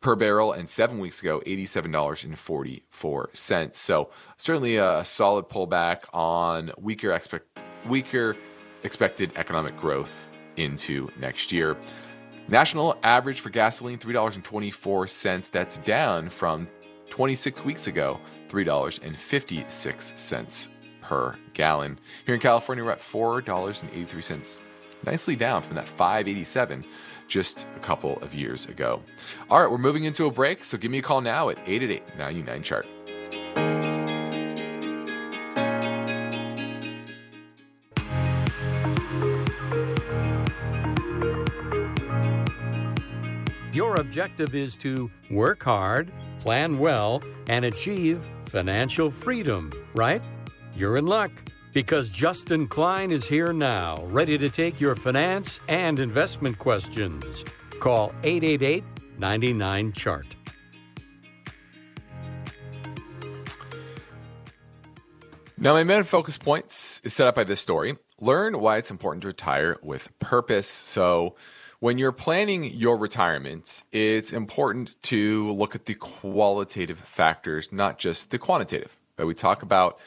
per 0.00 0.14
barrel, 0.14 0.52
and 0.52 0.68
seven 0.68 1.00
weeks 1.00 1.20
ago, 1.20 1.40
$87.44. 1.46 3.74
So 3.74 4.10
certainly 4.36 4.76
a 4.76 5.04
solid 5.04 5.48
pullback 5.48 6.04
on 6.12 6.70
weaker 6.78 7.10
expect 7.10 7.58
weaker 7.88 8.36
expected 8.82 9.30
economic 9.36 9.76
growth 9.76 10.30
into 10.56 11.08
next 11.18 11.52
year. 11.52 11.76
National 12.48 12.98
average 13.02 13.40
for 13.40 13.50
gasoline 13.50 13.98
$3.24. 13.98 15.50
That's 15.50 15.76
down 15.78 16.30
from 16.30 16.68
26 17.10 17.64
weeks 17.64 17.88
ago, 17.88 18.20
$3.56 18.48 20.68
per 21.00 21.36
gallon. 21.54 21.98
Here 22.24 22.34
in 22.34 22.40
California, 22.40 22.84
we're 22.84 22.92
at 22.92 22.98
$4.83, 22.98 24.60
nicely 25.04 25.36
down 25.36 25.62
from 25.62 25.76
that 25.76 25.86
587 25.86 26.84
just 27.28 27.66
a 27.76 27.80
couple 27.80 28.18
of 28.18 28.34
years 28.34 28.66
ago. 28.66 29.02
All 29.50 29.60
right, 29.60 29.70
we're 29.70 29.78
moving 29.78 30.04
into 30.04 30.26
a 30.26 30.30
break, 30.30 30.64
so 30.64 30.78
give 30.78 30.90
me 30.90 30.98
a 30.98 31.02
call 31.02 31.20
now 31.20 31.48
at 31.48 31.58
888 31.66 32.18
99 32.18 32.62
chart. 32.62 32.86
Objective 43.98 44.54
is 44.54 44.76
to 44.76 45.10
work 45.30 45.62
hard, 45.62 46.12
plan 46.40 46.78
well, 46.78 47.22
and 47.48 47.64
achieve 47.64 48.26
financial 48.44 49.10
freedom, 49.10 49.72
right? 49.94 50.22
You're 50.74 50.98
in 50.98 51.06
luck 51.06 51.30
because 51.72 52.12
Justin 52.12 52.66
Klein 52.66 53.10
is 53.10 53.26
here 53.26 53.54
now, 53.54 53.96
ready 54.04 54.36
to 54.36 54.50
take 54.50 54.82
your 54.82 54.94
finance 54.94 55.60
and 55.68 55.98
investment 55.98 56.58
questions. 56.58 57.42
Call 57.80 58.12
888 58.22 58.84
99 59.18 59.92
Chart. 59.92 60.36
Now, 65.56 65.72
my 65.72 65.84
main 65.84 66.04
focus 66.04 66.36
points 66.36 67.00
is 67.02 67.14
set 67.14 67.26
up 67.26 67.34
by 67.34 67.44
this 67.44 67.62
story. 67.62 67.96
Learn 68.20 68.60
why 68.60 68.76
it's 68.76 68.90
important 68.90 69.22
to 69.22 69.28
retire 69.28 69.78
with 69.82 70.10
purpose. 70.18 70.68
So, 70.68 71.34
when 71.80 71.99
you're 71.99 72.12
planning 72.12 72.64
your 72.64 72.97
retirement, 72.97 73.83
it's 73.92 74.33
important 74.33 75.00
to 75.02 75.52
look 75.52 75.75
at 75.75 75.87
the 75.87 75.95
qualitative 75.95 76.99
factors, 76.99 77.71
not 77.71 77.99
just 77.99 78.30
the 78.30 78.38
quantitative. 78.38 78.97
Right? 79.18 79.26
We 79.26 79.35
talk 79.35 79.62
about 79.62 79.99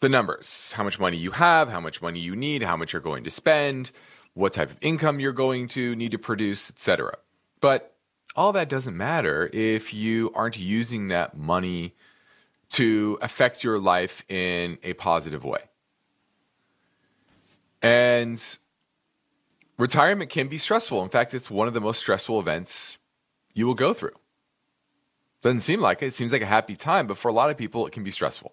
the 0.00 0.08
numbers 0.08 0.72
how 0.72 0.84
much 0.84 0.98
money 0.98 1.16
you 1.16 1.32
have, 1.32 1.68
how 1.68 1.80
much 1.80 2.00
money 2.00 2.20
you 2.20 2.34
need, 2.34 2.62
how 2.62 2.76
much 2.76 2.92
you're 2.92 3.02
going 3.02 3.24
to 3.24 3.30
spend, 3.30 3.90
what 4.34 4.52
type 4.52 4.70
of 4.70 4.78
income 4.80 5.20
you're 5.20 5.32
going 5.32 5.68
to 5.68 5.94
need 5.96 6.12
to 6.12 6.18
produce, 6.18 6.70
etc. 6.70 7.16
But 7.60 7.94
all 8.36 8.52
that 8.52 8.68
doesn't 8.68 8.96
matter 8.96 9.50
if 9.52 9.92
you 9.92 10.30
aren't 10.34 10.58
using 10.58 11.08
that 11.08 11.36
money 11.36 11.94
to 12.70 13.18
affect 13.20 13.64
your 13.64 13.78
life 13.78 14.24
in 14.28 14.78
a 14.84 14.92
positive 14.94 15.44
way. 15.44 15.60
And 17.82 18.40
retirement 19.80 20.30
can 20.30 20.48
be 20.48 20.58
stressful. 20.58 21.02
In 21.02 21.08
fact, 21.08 21.32
it's 21.32 21.50
one 21.50 21.66
of 21.66 21.74
the 21.74 21.80
most 21.80 22.00
stressful 22.00 22.38
events 22.38 22.98
you 23.54 23.66
will 23.66 23.74
go 23.74 23.94
through. 23.94 24.14
Doesn't 25.42 25.60
seem 25.60 25.80
like 25.80 26.02
it. 26.02 26.08
It 26.08 26.14
seems 26.14 26.32
like 26.32 26.42
a 26.42 26.46
happy 26.46 26.76
time, 26.76 27.06
but 27.06 27.16
for 27.16 27.28
a 27.28 27.32
lot 27.32 27.50
of 27.50 27.56
people, 27.56 27.86
it 27.86 27.92
can 27.92 28.04
be 28.04 28.10
stressful. 28.10 28.52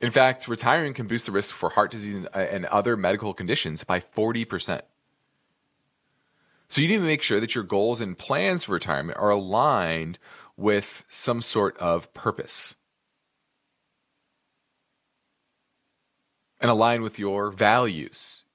In 0.00 0.10
fact, 0.10 0.46
retiring 0.46 0.92
can 0.92 1.06
boost 1.06 1.24
the 1.24 1.32
risk 1.32 1.54
for 1.54 1.70
heart 1.70 1.90
disease 1.90 2.14
and, 2.14 2.26
uh, 2.26 2.40
and 2.40 2.66
other 2.66 2.96
medical 2.96 3.32
conditions 3.32 3.82
by 3.82 4.00
40%. 4.00 4.82
So 6.68 6.82
you 6.82 6.88
need 6.88 6.98
to 6.98 7.02
make 7.02 7.22
sure 7.22 7.40
that 7.40 7.54
your 7.54 7.64
goals 7.64 8.00
and 8.00 8.18
plans 8.18 8.64
for 8.64 8.72
retirement 8.72 9.18
are 9.18 9.30
aligned 9.30 10.18
with 10.58 11.04
some 11.08 11.40
sort 11.40 11.78
of 11.78 12.12
purpose 12.12 12.74
and 16.60 16.70
aligned 16.70 17.02
with 17.02 17.18
your 17.18 17.50
values 17.50 18.45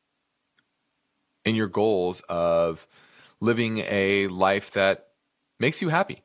and 1.45 1.55
your 1.55 1.67
goals 1.67 2.21
of 2.29 2.87
living 3.39 3.79
a 3.79 4.27
life 4.27 4.71
that 4.71 5.07
makes 5.59 5.81
you 5.81 5.89
happy. 5.89 6.21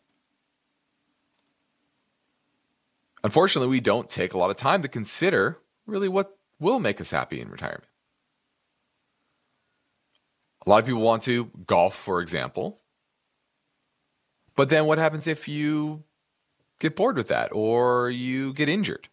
Unfortunately, 3.25 3.69
we 3.69 3.81
don't 3.81 4.09
take 4.09 4.35
a 4.35 4.39
lot 4.39 4.51
of 4.51 4.57
time 4.57 4.83
to 4.83 4.89
consider 4.89 5.59
really 5.87 6.09
what 6.09 6.37
will 6.61 6.79
make 6.79 7.01
us 7.01 7.11
happy 7.11 7.41
in 7.41 7.51
retirement. 7.51 7.85
A 10.65 10.71
lot 10.71 10.81
of 10.81 10.87
people 10.87 11.01
want 11.01 11.23
to 11.23 11.51
golf, 11.67 11.97
for 11.97 12.21
example. 12.21 12.81
But 14.57 14.69
then 14.69 14.87
what 14.87 14.99
happens 14.99 15.27
if 15.27 15.49
you 15.49 16.05
get 16.79 16.97
bored 16.97 17.17
with 17.17 17.29
that 17.29 17.51
or 17.53 18.11
you 18.11 18.53
get 18.53 18.69
injured? 18.69 19.09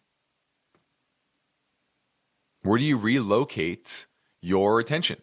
Where 2.62 2.78
do 2.78 2.84
you 2.84 2.96
relocate 2.96 4.06
your 4.40 4.80
attention? 4.80 5.20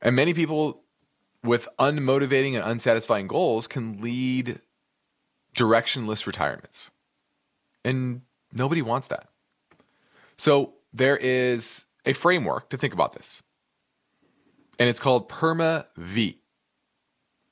And 0.00 0.14
many 0.14 0.34
people 0.34 0.82
with 1.42 1.68
unmotivating 1.78 2.54
and 2.54 2.64
unsatisfying 2.64 3.26
goals 3.26 3.66
can 3.66 4.00
lead 4.00 4.60
directionless 5.54 6.26
retirements. 6.26 6.90
And 7.84 8.22
nobody 8.52 8.82
wants 8.82 9.08
that. 9.08 9.28
So 10.36 10.74
there 10.92 11.16
is 11.16 11.86
a 12.04 12.12
framework 12.12 12.70
to 12.70 12.76
think 12.76 12.92
about 12.92 13.12
this. 13.12 13.42
And 14.78 14.88
it's 14.88 15.00
called 15.00 15.28
PERMA 15.28 15.86
V. 15.96 16.38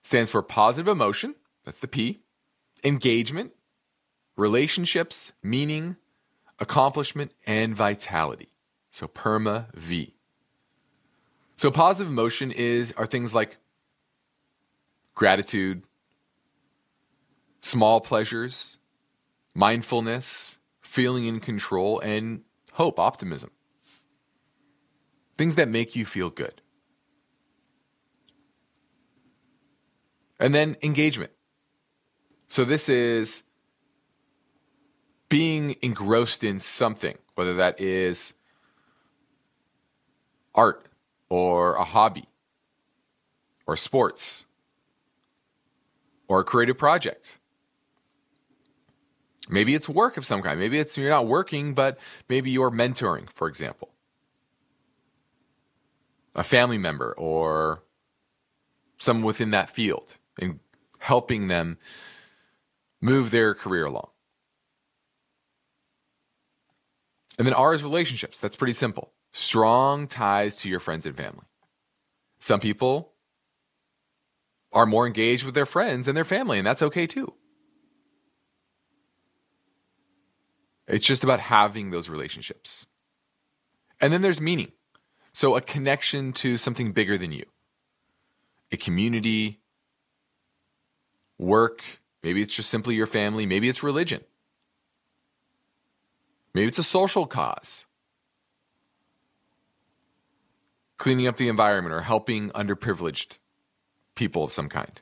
Stands 0.02 0.30
for 0.30 0.42
positive 0.42 0.86
emotion, 0.86 1.34
that's 1.64 1.80
the 1.80 1.88
P, 1.88 2.20
engagement, 2.84 3.52
relationships, 4.36 5.32
meaning, 5.42 5.96
accomplishment, 6.60 7.32
and 7.44 7.74
vitality. 7.74 8.50
So 8.92 9.08
PERMA 9.08 9.66
V. 9.74 10.15
So 11.56 11.70
positive 11.70 12.10
emotion 12.10 12.52
is 12.52 12.92
are 12.96 13.06
things 13.06 13.34
like 13.34 13.56
gratitude, 15.14 15.82
small 17.60 18.00
pleasures, 18.00 18.78
mindfulness, 19.54 20.58
feeling 20.82 21.24
in 21.24 21.40
control, 21.40 21.98
and 22.00 22.42
hope, 22.74 22.98
optimism. 22.98 23.50
Things 25.36 25.54
that 25.54 25.68
make 25.68 25.96
you 25.96 26.04
feel 26.04 26.28
good. 26.28 26.60
And 30.38 30.54
then 30.54 30.76
engagement. 30.82 31.32
So 32.46 32.64
this 32.64 32.90
is 32.90 33.42
being 35.30 35.76
engrossed 35.80 36.44
in 36.44 36.60
something, 36.60 37.16
whether 37.34 37.54
that 37.54 37.80
is 37.80 38.34
art 40.54 40.86
or 41.28 41.74
a 41.76 41.84
hobby 41.84 42.24
or 43.66 43.76
sports 43.76 44.46
or 46.28 46.40
a 46.40 46.44
creative 46.44 46.78
project. 46.78 47.38
Maybe 49.48 49.74
it's 49.74 49.88
work 49.88 50.16
of 50.16 50.26
some 50.26 50.42
kind. 50.42 50.58
Maybe 50.58 50.78
it's 50.78 50.96
you're 50.96 51.10
not 51.10 51.26
working, 51.26 51.74
but 51.74 51.98
maybe 52.28 52.50
you're 52.50 52.70
mentoring, 52.70 53.30
for 53.30 53.46
example. 53.46 53.90
A 56.34 56.42
family 56.42 56.78
member 56.78 57.14
or 57.16 57.82
someone 58.98 59.24
within 59.24 59.52
that 59.52 59.70
field 59.70 60.16
and 60.40 60.58
helping 60.98 61.48
them 61.48 61.78
move 63.00 63.30
their 63.30 63.54
career 63.54 63.86
along. 63.86 64.08
And 67.38 67.46
then 67.46 67.54
R 67.54 67.74
is 67.74 67.82
relationships. 67.82 68.40
That's 68.40 68.56
pretty 68.56 68.72
simple. 68.72 69.12
Strong 69.38 70.06
ties 70.08 70.56
to 70.56 70.68
your 70.70 70.80
friends 70.80 71.04
and 71.04 71.14
family. 71.14 71.44
Some 72.38 72.58
people 72.58 73.12
are 74.72 74.86
more 74.86 75.06
engaged 75.06 75.44
with 75.44 75.54
their 75.54 75.66
friends 75.66 76.08
and 76.08 76.16
their 76.16 76.24
family, 76.24 76.56
and 76.56 76.66
that's 76.66 76.80
okay 76.80 77.06
too. 77.06 77.34
It's 80.88 81.06
just 81.06 81.22
about 81.22 81.40
having 81.40 81.90
those 81.90 82.08
relationships. 82.08 82.86
And 84.00 84.10
then 84.10 84.22
there's 84.22 84.40
meaning. 84.40 84.72
So, 85.34 85.54
a 85.54 85.60
connection 85.60 86.32
to 86.32 86.56
something 86.56 86.92
bigger 86.92 87.18
than 87.18 87.30
you, 87.30 87.44
a 88.72 88.78
community, 88.78 89.60
work, 91.36 91.82
maybe 92.22 92.40
it's 92.40 92.56
just 92.56 92.70
simply 92.70 92.94
your 92.94 93.06
family, 93.06 93.44
maybe 93.44 93.68
it's 93.68 93.82
religion. 93.82 94.24
Maybe 96.54 96.68
it's 96.68 96.78
a 96.78 96.82
social 96.82 97.26
cause. 97.26 97.85
Cleaning 100.98 101.26
up 101.26 101.36
the 101.36 101.48
environment 101.48 101.94
or 101.94 102.00
helping 102.00 102.50
underprivileged 102.50 103.38
people 104.14 104.44
of 104.44 104.52
some 104.52 104.68
kind. 104.68 105.00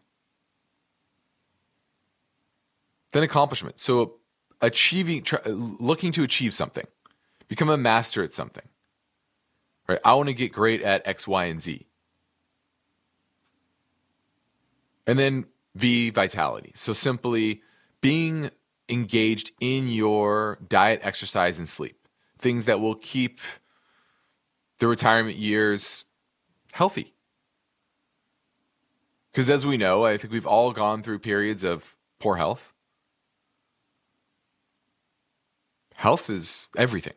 Then 3.13 3.23
accomplishment. 3.23 3.79
So 3.79 4.17
achieving, 4.61 5.23
try, 5.23 5.41
looking 5.47 6.11
to 6.13 6.25
achieve 6.25 6.53
something, 6.55 6.87
become 7.47 7.71
a 7.71 7.77
master 7.77 8.25
at 8.25 8.33
something. 8.33 8.67
Right? 9.87 10.01
I 10.05 10.15
want 10.15 10.29
to 10.29 10.35
get 10.35 10.53
great 10.53 10.83
at 10.83 11.07
X, 11.07 11.29
Y, 11.29 11.45
and 11.45 11.61
Z. 11.63 11.87
And 15.07 15.19
then 15.19 15.47
V, 15.75 16.11
vitality. 16.11 16.73
So 16.75 16.93
simply 16.93 17.63
being 18.01 18.51
engaged 18.89 19.53
in 19.61 19.89
your 19.89 20.59
diet, 20.67 21.01
exercise, 21.03 21.59
and 21.59 21.69
sleep. 21.69 22.09
Things 22.39 22.65
that 22.65 22.81
will 22.81 22.95
keep 22.95 23.41
the 24.79 24.89
retirement 24.89 25.37
years 25.37 26.05
healthy. 26.73 27.15
Because 29.31 29.51
as 29.51 29.67
we 29.67 29.77
know, 29.77 30.05
I 30.05 30.17
think 30.17 30.33
we've 30.33 30.47
all 30.47 30.73
gone 30.73 31.03
through 31.03 31.19
periods 31.19 31.65
of 31.65 31.97
poor 32.21 32.37
health. 32.37 32.73
Health 35.95 36.31
is 36.31 36.69
everything. 36.77 37.15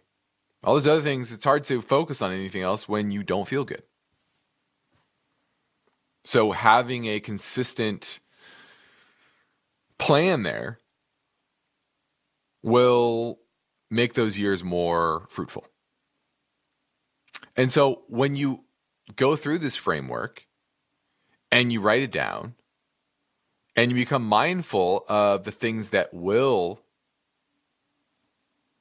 All 0.64 0.74
those 0.74 0.88
other 0.88 1.02
things, 1.02 1.32
it's 1.32 1.44
hard 1.44 1.64
to 1.66 1.82
focus 1.82 2.22
on 2.22 2.32
anything 2.32 2.62
else 2.62 2.90
when 2.90 3.12
you 3.12 3.24
don't 3.24 3.48
feel 3.48 3.64
good. 3.64 3.84
So 6.24 6.52
having 6.52 7.06
a 7.06 7.20
consistent 7.20 8.20
plan 9.98 10.44
there 10.44 10.80
will 12.64 13.40
make 13.90 14.14
those 14.14 14.38
years 14.38 14.64
more 14.64 15.26
fruitful. 15.30 15.68
And 17.58 17.72
so 17.72 18.04
when 18.08 18.36
you 18.36 18.64
go 19.16 19.36
through 19.36 19.58
this 19.58 19.76
framework 19.76 20.46
and 21.52 21.74
you 21.74 21.82
write 21.82 22.04
it 22.04 22.12
down 22.12 22.54
and 23.76 23.90
you 23.92 23.96
become 23.96 24.24
mindful 24.24 25.04
of 25.10 25.44
the 25.44 25.52
things 25.52 25.90
that 25.90 26.14
will 26.14 26.80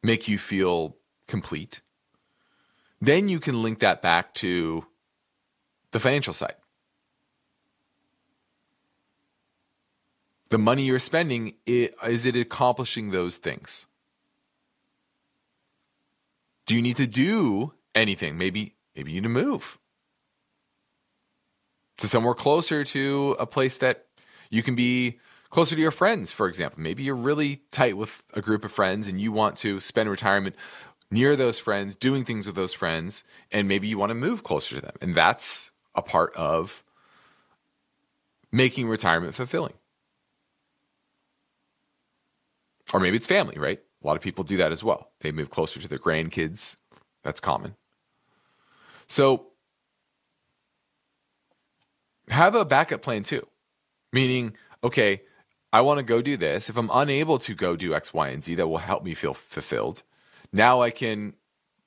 make 0.03 0.29
you 0.29 0.37
feel 0.37 0.97
complete, 1.27 1.81
then 3.01 3.31
you 3.31 3.41
can 3.41 3.63
link 3.63 3.79
that 3.79 4.03
back 4.03 4.35
to 4.35 4.85
the 5.93 6.01
financial 6.01 6.35
side. 6.35 6.57
The 10.51 10.59
money 10.59 10.85
you're 10.85 10.99
spending, 10.99 11.55
is 11.67 12.27
it 12.27 12.37
accomplishing 12.37 13.11
those 13.11 13.39
things? 13.39 13.87
Do 16.67 16.77
you 16.77 16.83
need 16.83 16.97
to 16.97 17.07
do 17.07 17.73
anything? 17.97 18.39
Maybe 18.39 18.77
maybe 18.95 19.11
you 19.13 19.21
need 19.21 19.25
to 19.25 19.29
move 19.29 19.79
to 21.99 22.07
somewhere 22.07 22.35
closer 22.35 22.85
to 22.85 23.37
a 23.39 23.47
place 23.47 23.79
that 23.79 24.07
you 24.51 24.63
can 24.63 24.75
be 24.75 25.19
closer 25.51 25.75
to 25.75 25.81
your 25.81 25.91
friends, 25.91 26.33
for 26.33 26.47
example. 26.47 26.81
Maybe 26.81 27.03
you're 27.03 27.15
really 27.15 27.63
tight 27.71 27.97
with 27.97 28.27
a 28.35 28.43
group 28.43 28.65
of 28.65 28.73
friends 28.73 29.09
and 29.09 29.21
you 29.21 29.33
want 29.33 29.57
to 29.59 29.81
spend 29.81 30.11
retirement 30.11 30.55
near 31.11 31.37
those 31.37 31.59
friends, 31.59 31.97
doing 31.97 32.25
things 32.25 32.47
with 32.47 32.57
those 32.57 32.75
friends, 32.75 33.25
and 33.51 33.69
maybe 33.69 33.87
you 33.87 33.97
want 33.99 34.11
to 34.11 34.15
move 34.15 34.43
closer 34.43 34.75
to 34.77 34.81
them. 34.81 34.95
And 35.01 35.15
that's 35.15 35.71
a 35.95 36.03
part 36.03 36.35
of 36.37 36.83
making 38.53 38.89
retirement 38.89 39.35
fulfilling. 39.35 39.75
Or 42.93 43.01
maybe 43.01 43.17
it's 43.17 43.27
family, 43.27 43.59
right? 43.59 43.81
A 44.03 44.07
lot 44.07 44.17
of 44.17 44.23
people 44.23 44.45
do 44.45 44.57
that 44.59 44.73
as 44.73 44.85
well. 44.85 45.11
They 45.21 45.33
move 45.33 45.51
closer 45.51 45.81
to 45.81 45.89
their 45.89 45.99
grandkids. 45.99 46.77
That's 47.23 47.41
common. 47.41 47.77
So 49.09 49.49
have 52.29 52.55
a 52.55 52.65
backup 52.65 53.03
plan 53.03 53.23
too, 53.23 53.47
meaning, 54.13 54.57
okay, 54.83 55.23
I 55.73 55.81
want 55.83 55.99
to 55.99 56.05
go 56.05 56.23
do 56.23 56.37
this. 56.37 56.71
If 56.71 56.77
I'm 56.77 56.91
unable 56.93 57.39
to 57.41 57.55
go 57.55 57.77
do 57.77 57.95
X, 57.95 58.15
Y, 58.15 58.29
and 58.29 58.43
Z, 58.43 58.55
that 58.57 58.69
will 58.69 58.79
help 58.79 59.05
me 59.05 59.15
feel 59.15 59.35
fulfilled. 59.35 60.03
Now 60.53 60.81
I 60.81 60.91
can 60.91 61.35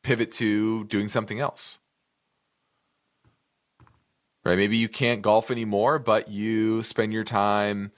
pivot 0.03 0.32
to 0.34 0.86
doing 0.86 1.08
something 1.08 1.39
else. 1.39 1.79
Right? 4.45 4.58
Maybe 4.58 4.77
you 4.77 4.88
can't 4.88 5.21
golf 5.21 5.51
anymore, 5.51 5.99
but 5.99 6.29
you 6.29 6.84
spend 6.84 7.12
your 7.12 7.23
time 7.23 7.91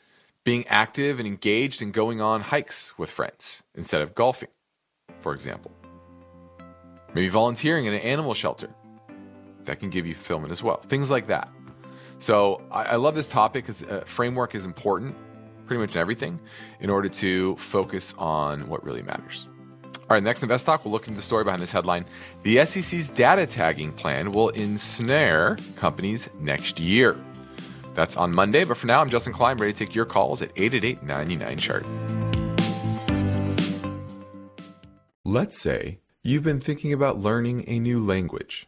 being 0.43 0.65
active 0.67 1.19
and 1.19 1.27
engaged 1.27 1.81
and 1.81 1.93
going 1.93 2.19
on 2.19 2.41
hikes 2.41 2.97
with 2.97 3.11
friends 3.11 3.61
instead 3.75 4.01
of 4.01 4.15
golfing, 4.15 4.49
for 5.19 5.33
example. 5.33 5.71
Maybe 7.13 7.29
volunteering 7.29 7.85
in 7.85 7.93
an 7.93 7.99
animal 7.99 8.33
shelter. 8.33 8.73
That 9.71 9.79
can 9.79 9.89
give 9.89 10.05
you 10.05 10.13
fulfillment 10.13 10.51
as 10.51 10.61
well. 10.61 10.81
Things 10.89 11.09
like 11.09 11.27
that. 11.27 11.49
So 12.17 12.61
I, 12.71 12.83
I 12.83 12.95
love 12.97 13.15
this 13.15 13.29
topic 13.29 13.63
because 13.63 13.83
uh, 13.83 14.03
framework 14.05 14.53
is 14.53 14.65
important 14.65 15.15
pretty 15.65 15.79
much 15.79 15.95
in 15.95 16.01
everything 16.01 16.41
in 16.81 16.89
order 16.89 17.07
to 17.07 17.55
focus 17.55 18.13
on 18.17 18.67
what 18.67 18.83
really 18.83 19.01
matters. 19.01 19.47
All 19.85 20.07
right, 20.09 20.21
next 20.21 20.43
Invest 20.43 20.65
Talk, 20.65 20.83
we'll 20.83 20.91
look 20.91 21.07
into 21.07 21.15
the 21.15 21.23
story 21.23 21.45
behind 21.45 21.61
this 21.61 21.71
headline. 21.71 22.05
The 22.43 22.65
SEC's 22.65 23.09
data 23.09 23.45
tagging 23.45 23.93
plan 23.93 24.33
will 24.33 24.49
ensnare 24.49 25.55
companies 25.77 26.29
next 26.41 26.77
year. 26.77 27.17
That's 27.93 28.17
on 28.17 28.35
Monday, 28.35 28.65
but 28.65 28.75
for 28.75 28.87
now, 28.87 28.99
I'm 28.99 29.09
Justin 29.09 29.31
Klein, 29.31 29.55
ready 29.55 29.71
to 29.71 29.85
take 29.85 29.95
your 29.95 30.03
calls 30.03 30.41
at 30.41 30.51
888 30.57 31.01
99 31.03 31.57
chart. 31.59 31.85
Let's 35.23 35.57
say 35.57 36.01
you've 36.23 36.43
been 36.43 36.59
thinking 36.59 36.91
about 36.91 37.19
learning 37.19 37.63
a 37.67 37.79
new 37.79 38.05
language. 38.05 38.67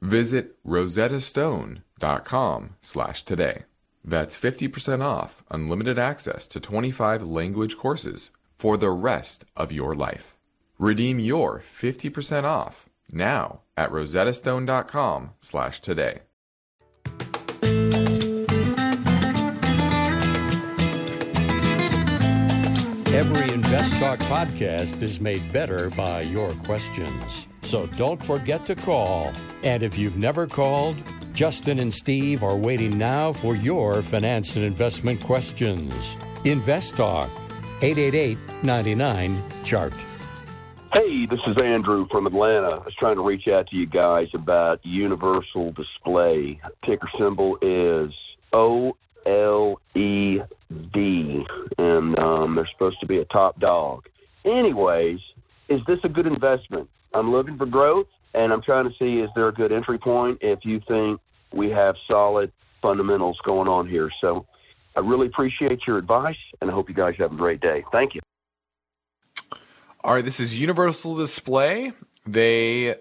Visit 0.00 0.62
rosettastone.com 0.64 2.76
slash 2.80 3.22
today. 3.22 3.64
That's 4.04 4.36
50% 4.36 5.02
off 5.02 5.42
unlimited 5.50 5.98
access 5.98 6.46
to 6.48 6.60
25 6.60 7.22
language 7.22 7.76
courses 7.76 8.30
for 8.58 8.76
the 8.76 8.90
rest 8.90 9.44
of 9.56 9.72
your 9.72 9.94
life. 9.94 10.36
Redeem 10.78 11.18
your 11.18 11.60
50% 11.60 12.44
off 12.44 12.88
now 13.10 13.62
at 13.76 13.90
rosettastone.com 13.90 15.30
slash 15.38 15.80
today. 15.80 16.20
Every 23.18 23.52
Invest 23.52 23.96
Talk 23.96 24.20
podcast 24.20 25.02
is 25.02 25.20
made 25.20 25.52
better 25.52 25.90
by 25.90 26.20
your 26.20 26.50
questions. 26.50 27.48
So 27.68 27.86
don't 27.86 28.24
forget 28.24 28.64
to 28.64 28.74
call. 28.74 29.30
And 29.62 29.82
if 29.82 29.98
you've 29.98 30.16
never 30.16 30.46
called, 30.46 30.96
Justin 31.34 31.80
and 31.80 31.92
Steve 31.92 32.42
are 32.42 32.56
waiting 32.56 32.96
now 32.96 33.34
for 33.34 33.54
your 33.54 34.00
finance 34.00 34.56
and 34.56 34.64
investment 34.64 35.20
questions. 35.20 36.16
Invest 36.44 36.96
Talk, 36.96 37.28
888 37.82 38.38
99 38.62 39.44
Chart. 39.64 39.92
Hey, 40.94 41.26
this 41.26 41.40
is 41.46 41.58
Andrew 41.62 42.08
from 42.10 42.26
Atlanta. 42.26 42.68
I 42.68 42.84
was 42.86 42.94
trying 42.98 43.16
to 43.16 43.22
reach 43.22 43.46
out 43.48 43.68
to 43.68 43.76
you 43.76 43.84
guys 43.84 44.28
about 44.32 44.80
Universal 44.82 45.72
Display. 45.72 46.58
Ticker 46.86 47.10
symbol 47.18 47.58
is 47.60 48.14
O 48.54 48.96
L 49.26 49.78
E 49.94 50.40
D, 50.94 51.44
and 51.76 52.18
um, 52.18 52.54
they're 52.54 52.68
supposed 52.72 52.98
to 53.00 53.06
be 53.06 53.18
a 53.18 53.26
top 53.26 53.60
dog. 53.60 54.08
Anyways, 54.46 55.18
is 55.68 55.82
this 55.86 55.98
a 56.02 56.08
good 56.08 56.26
investment? 56.26 56.88
I'm 57.14 57.30
looking 57.30 57.56
for 57.56 57.66
growth, 57.66 58.06
and 58.34 58.52
I'm 58.52 58.62
trying 58.62 58.88
to 58.88 58.94
see 58.98 59.20
is 59.20 59.30
there 59.34 59.48
a 59.48 59.52
good 59.52 59.72
entry 59.72 59.98
point 59.98 60.38
if 60.40 60.60
you 60.64 60.80
think 60.86 61.20
we 61.52 61.70
have 61.70 61.94
solid 62.06 62.52
fundamentals 62.82 63.38
going 63.44 63.68
on 63.68 63.88
here. 63.88 64.10
So 64.20 64.46
I 64.96 65.00
really 65.00 65.26
appreciate 65.26 65.80
your 65.86 65.98
advice, 65.98 66.36
and 66.60 66.70
I 66.70 66.74
hope 66.74 66.88
you 66.88 66.94
guys 66.94 67.14
have 67.18 67.32
a 67.32 67.36
great 67.36 67.60
day. 67.60 67.84
Thank 67.92 68.14
you. 68.14 68.20
All 70.04 70.14
right, 70.14 70.24
this 70.24 70.40
is 70.40 70.56
Universal 70.56 71.16
Display. 71.16 71.92
They 72.26 72.96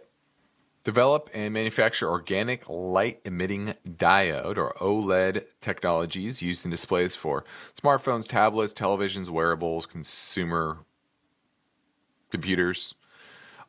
develop 0.83 1.29
and 1.33 1.53
manufacture 1.53 2.09
organic 2.09 2.67
light 2.69 3.19
emitting 3.25 3.73
diode 3.85 4.57
or 4.57 4.73
OLED 4.79 5.43
technologies 5.59 6.41
used 6.41 6.63
in 6.63 6.71
displays 6.71 7.13
for 7.13 7.43
smartphones, 7.77 8.25
tablets, 8.25 8.73
televisions, 8.73 9.27
wearables, 9.27 9.85
consumer 9.85 10.77
computers, 12.31 12.95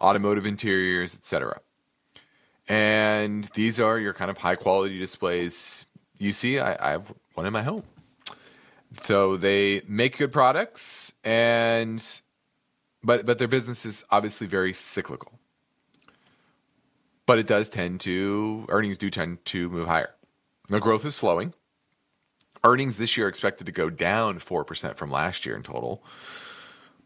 automotive 0.01 0.47
interiors, 0.47 1.15
etc. 1.15 1.61
And 2.69 3.45
these 3.55 3.81
are 3.81 3.99
your 3.99 4.13
kind 4.13 4.31
of 4.31 4.39
high 4.39 4.57
quality 4.57 4.99
displays 4.99 5.87
you 6.19 6.33
see. 6.33 6.59
I, 6.59 6.89
I 6.89 6.91
have 6.93 7.13
one 7.35 7.47
in 7.47 7.53
my 7.53 7.63
home. 7.63 7.85
So 9.05 9.37
they 9.37 9.83
make 9.87 10.19
good 10.19 10.33
products 10.33 11.13
and 11.23 12.05
but 13.03 13.27
but 13.27 13.39
their 13.39 13.49
business 13.49 13.87
is 13.87 14.05
obviously 14.11 14.47
very 14.47 14.73
cyclical. 14.73 15.39
But 17.27 17.39
it 17.39 17.47
does 17.47 17.69
tend 17.69 18.01
to 18.01 18.67
earnings 18.69 18.99
do 18.99 19.11
tend 19.11 19.45
to 19.47 19.69
move 19.69 19.87
higher. 19.87 20.15
The 20.69 20.81
growth 20.81 21.05
is 21.05 21.15
slowing. 21.15 21.55
Earnings 22.65 22.97
this 22.97 23.17
year 23.17 23.27
are 23.27 23.29
expected 23.29 23.67
to 23.67 23.73
go 23.73 23.89
down 23.89 24.41
4% 24.41 24.97
from 24.97 25.11
last 25.11 25.47
year 25.47 25.55
in 25.55 25.63
total. 25.63 26.03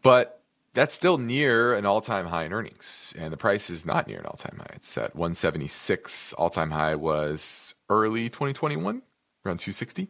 But 0.01 0.42
that's 0.73 0.95
still 0.95 1.17
near 1.17 1.73
an 1.73 1.85
all-time 1.85 2.27
high 2.27 2.45
in 2.45 2.53
earnings 2.53 3.13
and 3.17 3.31
the 3.31 3.37
price 3.37 3.69
is 3.69 3.85
not 3.85 4.07
near 4.07 4.19
an 4.19 4.25
all-time 4.25 4.57
high. 4.57 4.73
It's 4.75 4.97
at 4.97 5.15
176 5.15 6.33
all-time 6.33 6.71
high 6.71 6.95
was 6.95 7.75
early 7.89 8.29
2021 8.29 9.01
around 9.45 9.57
260 9.59 10.07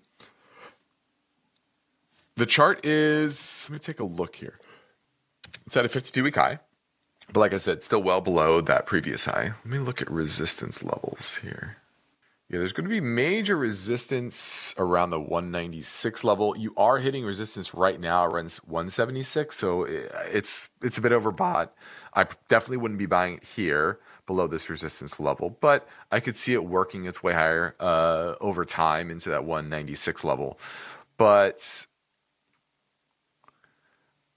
the 2.36 2.46
chart 2.46 2.84
is 2.86 3.68
let 3.70 3.74
me 3.74 3.80
take 3.80 4.00
a 4.00 4.04
look 4.04 4.38
here. 4.38 4.56
It's 5.68 5.78
at 5.78 5.86
a 5.86 5.90
52 5.90 6.24
week 6.24 6.36
high 6.36 6.60
but 7.32 7.40
like 7.40 7.54
i 7.54 7.58
said 7.58 7.84
still 7.84 8.04
well 8.04 8.22
below 8.22 8.62
that 8.62 8.86
previous 8.86 9.26
high. 9.26 9.54
Let 9.64 9.66
me 9.66 9.80
look 9.80 10.02
at 10.02 10.10
resistance 10.10 10.84
levels 10.84 11.38
here 11.38 11.78
yeah, 12.54 12.60
there's 12.60 12.72
going 12.72 12.84
to 12.86 12.90
be 12.90 13.02
major 13.02 13.58
resistance 13.58 14.76
around 14.78 15.10
the 15.10 15.20
196 15.20 16.24
level. 16.24 16.56
You 16.56 16.72
are 16.78 17.00
hitting 17.00 17.26
resistance 17.26 17.74
right 17.74 18.00
now 18.00 18.26
around 18.26 18.54
176, 18.68 19.56
so 19.56 19.86
it's 19.86 20.70
it's 20.84 21.00
a 21.00 21.02
bit 21.02 21.12
overbought. 21.12 21.70
I 22.14 22.28
definitely 22.50 22.78
wouldn't 22.78 23.00
be 23.00 23.08
buying 23.08 23.38
it 23.38 23.44
here 23.44 24.02
below 24.28 24.46
this 24.46 24.70
resistance 24.70 25.20
level, 25.20 25.58
but 25.62 25.88
I 26.12 26.20
could 26.20 26.36
see 26.36 26.54
it 26.54 26.64
working 26.64 27.06
its 27.06 27.24
way 27.24 27.34
higher 27.34 27.76
uh, 27.80 28.36
over 28.40 28.66
time 28.66 29.10
into 29.10 29.32
that 29.32 29.46
196 29.46 30.24
level. 30.24 30.60
But 31.18 31.88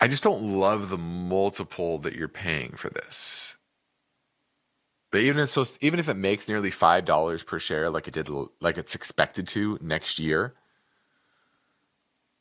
I 0.00 0.08
just 0.08 0.24
don't 0.24 0.58
love 0.58 0.88
the 0.88 0.96
multiple 0.96 1.98
that 1.98 2.14
you're 2.14 2.28
paying 2.28 2.76
for 2.76 2.88
this. 2.88 3.58
But 5.16 5.22
even 5.22 5.42
if 5.42 5.78
even 5.80 5.98
if 5.98 6.10
it 6.10 6.16
makes 6.18 6.46
nearly 6.46 6.70
five 6.70 7.06
dollars 7.06 7.42
per 7.42 7.58
share, 7.58 7.88
like 7.88 8.06
it 8.06 8.12
did, 8.12 8.28
like 8.60 8.76
it's 8.76 8.94
expected 8.94 9.48
to 9.48 9.78
next 9.80 10.18
year, 10.18 10.52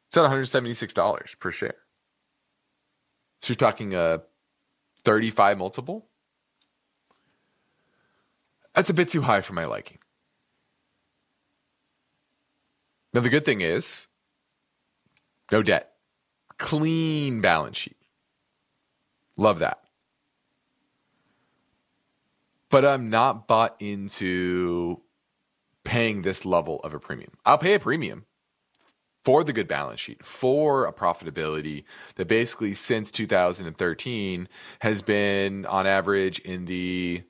it's 0.08 0.18
at 0.18 0.24
one 0.24 0.30
hundred 0.30 0.48
seventy 0.48 0.74
six 0.74 0.94
dollars 0.94 1.38
per 1.40 1.52
share. 1.52 1.78
So 3.42 3.52
you're 3.52 3.56
talking 3.56 3.96
a 3.96 4.24
thirty 5.06 5.32
five 5.32 5.58
multiple. 5.58 6.08
That's 8.74 8.90
a 8.90 8.94
bit 8.94 9.08
too 9.08 9.22
high 9.22 9.40
for 9.40 9.54
my 9.54 9.64
liking. 9.64 10.00
Now 13.14 13.22
the 13.22 13.30
good 13.30 13.46
thing 13.46 13.62
is, 13.62 14.08
no 15.50 15.64
debt, 15.64 15.94
clean 16.58 17.40
balance 17.40 17.78
sheet. 17.78 17.96
Love 19.38 19.60
that 19.60 19.85
but 22.69 22.86
I'm 22.86 23.10
not 23.10 23.47
bought 23.47 23.75
into 23.80 25.01
paying 25.84 26.21
this 26.21 26.45
level 26.45 26.80
of 26.82 26.93
a 26.93 26.99
premium. 26.99 27.32
I'll 27.45 27.58
pay 27.58 27.73
a 27.73 27.80
premium 27.80 28.25
for 29.23 29.43
the 29.43 29.54
good 29.54 29.67
balance 29.67 29.99
sheet, 29.99 30.23
for 30.23 30.86
a 30.86 30.93
profitability 30.93 31.84
that 32.15 32.28
basically 32.28 32.75
since 32.75 33.12
2013 33.12 34.47
has 34.80 35.01
been 35.01 35.65
on 35.65 35.88
average 35.88 36.39
in 36.39 36.65
the 36.65 37.23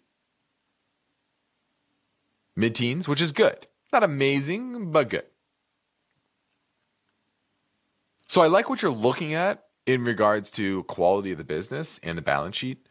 mid 2.56 2.76
teens, 2.76 3.08
which 3.08 3.22
is 3.22 3.32
good. 3.32 3.68
Not 3.94 4.04
amazing, 4.04 4.92
but 4.92 5.10
good. 5.10 5.26
So 8.28 8.42
I 8.42 8.48
like 8.48 8.70
what 8.70 8.82
you're 8.82 8.92
looking 8.92 9.34
at 9.34 9.64
in 9.86 10.04
regards 10.04 10.52
to 10.52 10.84
quality 10.84 11.32
of 11.32 11.38
the 11.38 11.44
business 11.44 12.00
and 12.04 12.18
the 12.18 12.22
balance 12.22 12.56
sheet. 12.56 12.85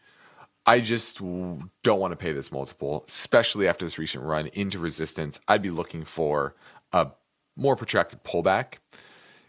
I 0.67 0.81
just 0.81 1.19
don't 1.19 1.71
want 1.85 2.13
to 2.13 2.17
pay 2.17 2.33
this 2.33 2.51
multiple, 2.51 3.05
especially 3.07 3.69
after 3.69 3.85
this 3.85 3.99
recent 3.99 4.25
run 4.25 4.47
into 4.49 4.79
resistance. 4.79 5.39
I'd 5.47 5.63
be 5.63 5.71
looking 5.71 6.05
for 6.05 6.55
a 6.93 7.09
more 7.57 7.77
protracted 7.77 8.25
pullback. 8.25 8.79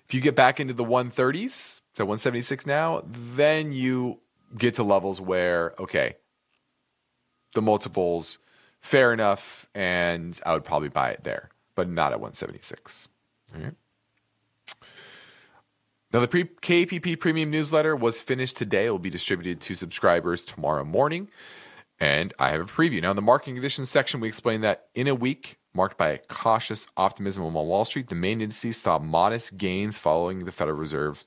If 0.07 0.13
you 0.13 0.21
get 0.21 0.35
back 0.35 0.59
into 0.59 0.73
the 0.73 0.83
130s, 0.83 1.81
so 1.93 2.03
176 2.03 2.65
now, 2.65 3.03
then 3.07 3.71
you 3.71 4.19
get 4.57 4.75
to 4.75 4.83
levels 4.83 5.21
where, 5.21 5.73
okay, 5.79 6.15
the 7.53 7.61
multiples, 7.61 8.39
fair 8.81 9.13
enough, 9.13 9.67
and 9.73 10.39
I 10.45 10.53
would 10.53 10.65
probably 10.65 10.89
buy 10.89 11.11
it 11.11 11.23
there, 11.23 11.49
but 11.75 11.89
not 11.89 12.11
at 12.11 12.19
176. 12.19 13.07
All 13.55 13.61
right. 13.61 13.73
Now, 16.15 16.21
the 16.21 16.29
pre- 16.29 16.45
KPP 16.45 17.19
Premium 17.19 17.51
newsletter 17.51 17.93
was 17.93 18.21
finished 18.21 18.55
today. 18.55 18.85
It 18.85 18.89
will 18.89 18.99
be 18.99 19.09
distributed 19.09 19.59
to 19.59 19.75
subscribers 19.75 20.45
tomorrow 20.45 20.85
morning. 20.85 21.27
And 21.99 22.33
I 22.39 22.51
have 22.51 22.61
a 22.61 22.63
preview. 22.63 23.01
Now, 23.01 23.09
in 23.09 23.17
the 23.17 23.21
market 23.21 23.53
conditions 23.53 23.89
section, 23.89 24.21
we 24.21 24.29
explain 24.29 24.61
that 24.61 24.85
in 24.95 25.09
a 25.09 25.13
week 25.13 25.57
marked 25.73 25.97
by 25.97 26.21
cautious 26.29 26.87
optimism 26.95 27.43
on 27.43 27.53
Wall 27.53 27.83
Street, 27.83 28.07
the 28.07 28.15
main 28.15 28.39
indices 28.39 28.81
saw 28.81 28.97
modest 28.97 29.57
gains 29.57 29.97
following 29.97 30.45
the 30.45 30.53
Federal 30.53 30.77
Reserve 30.77 31.25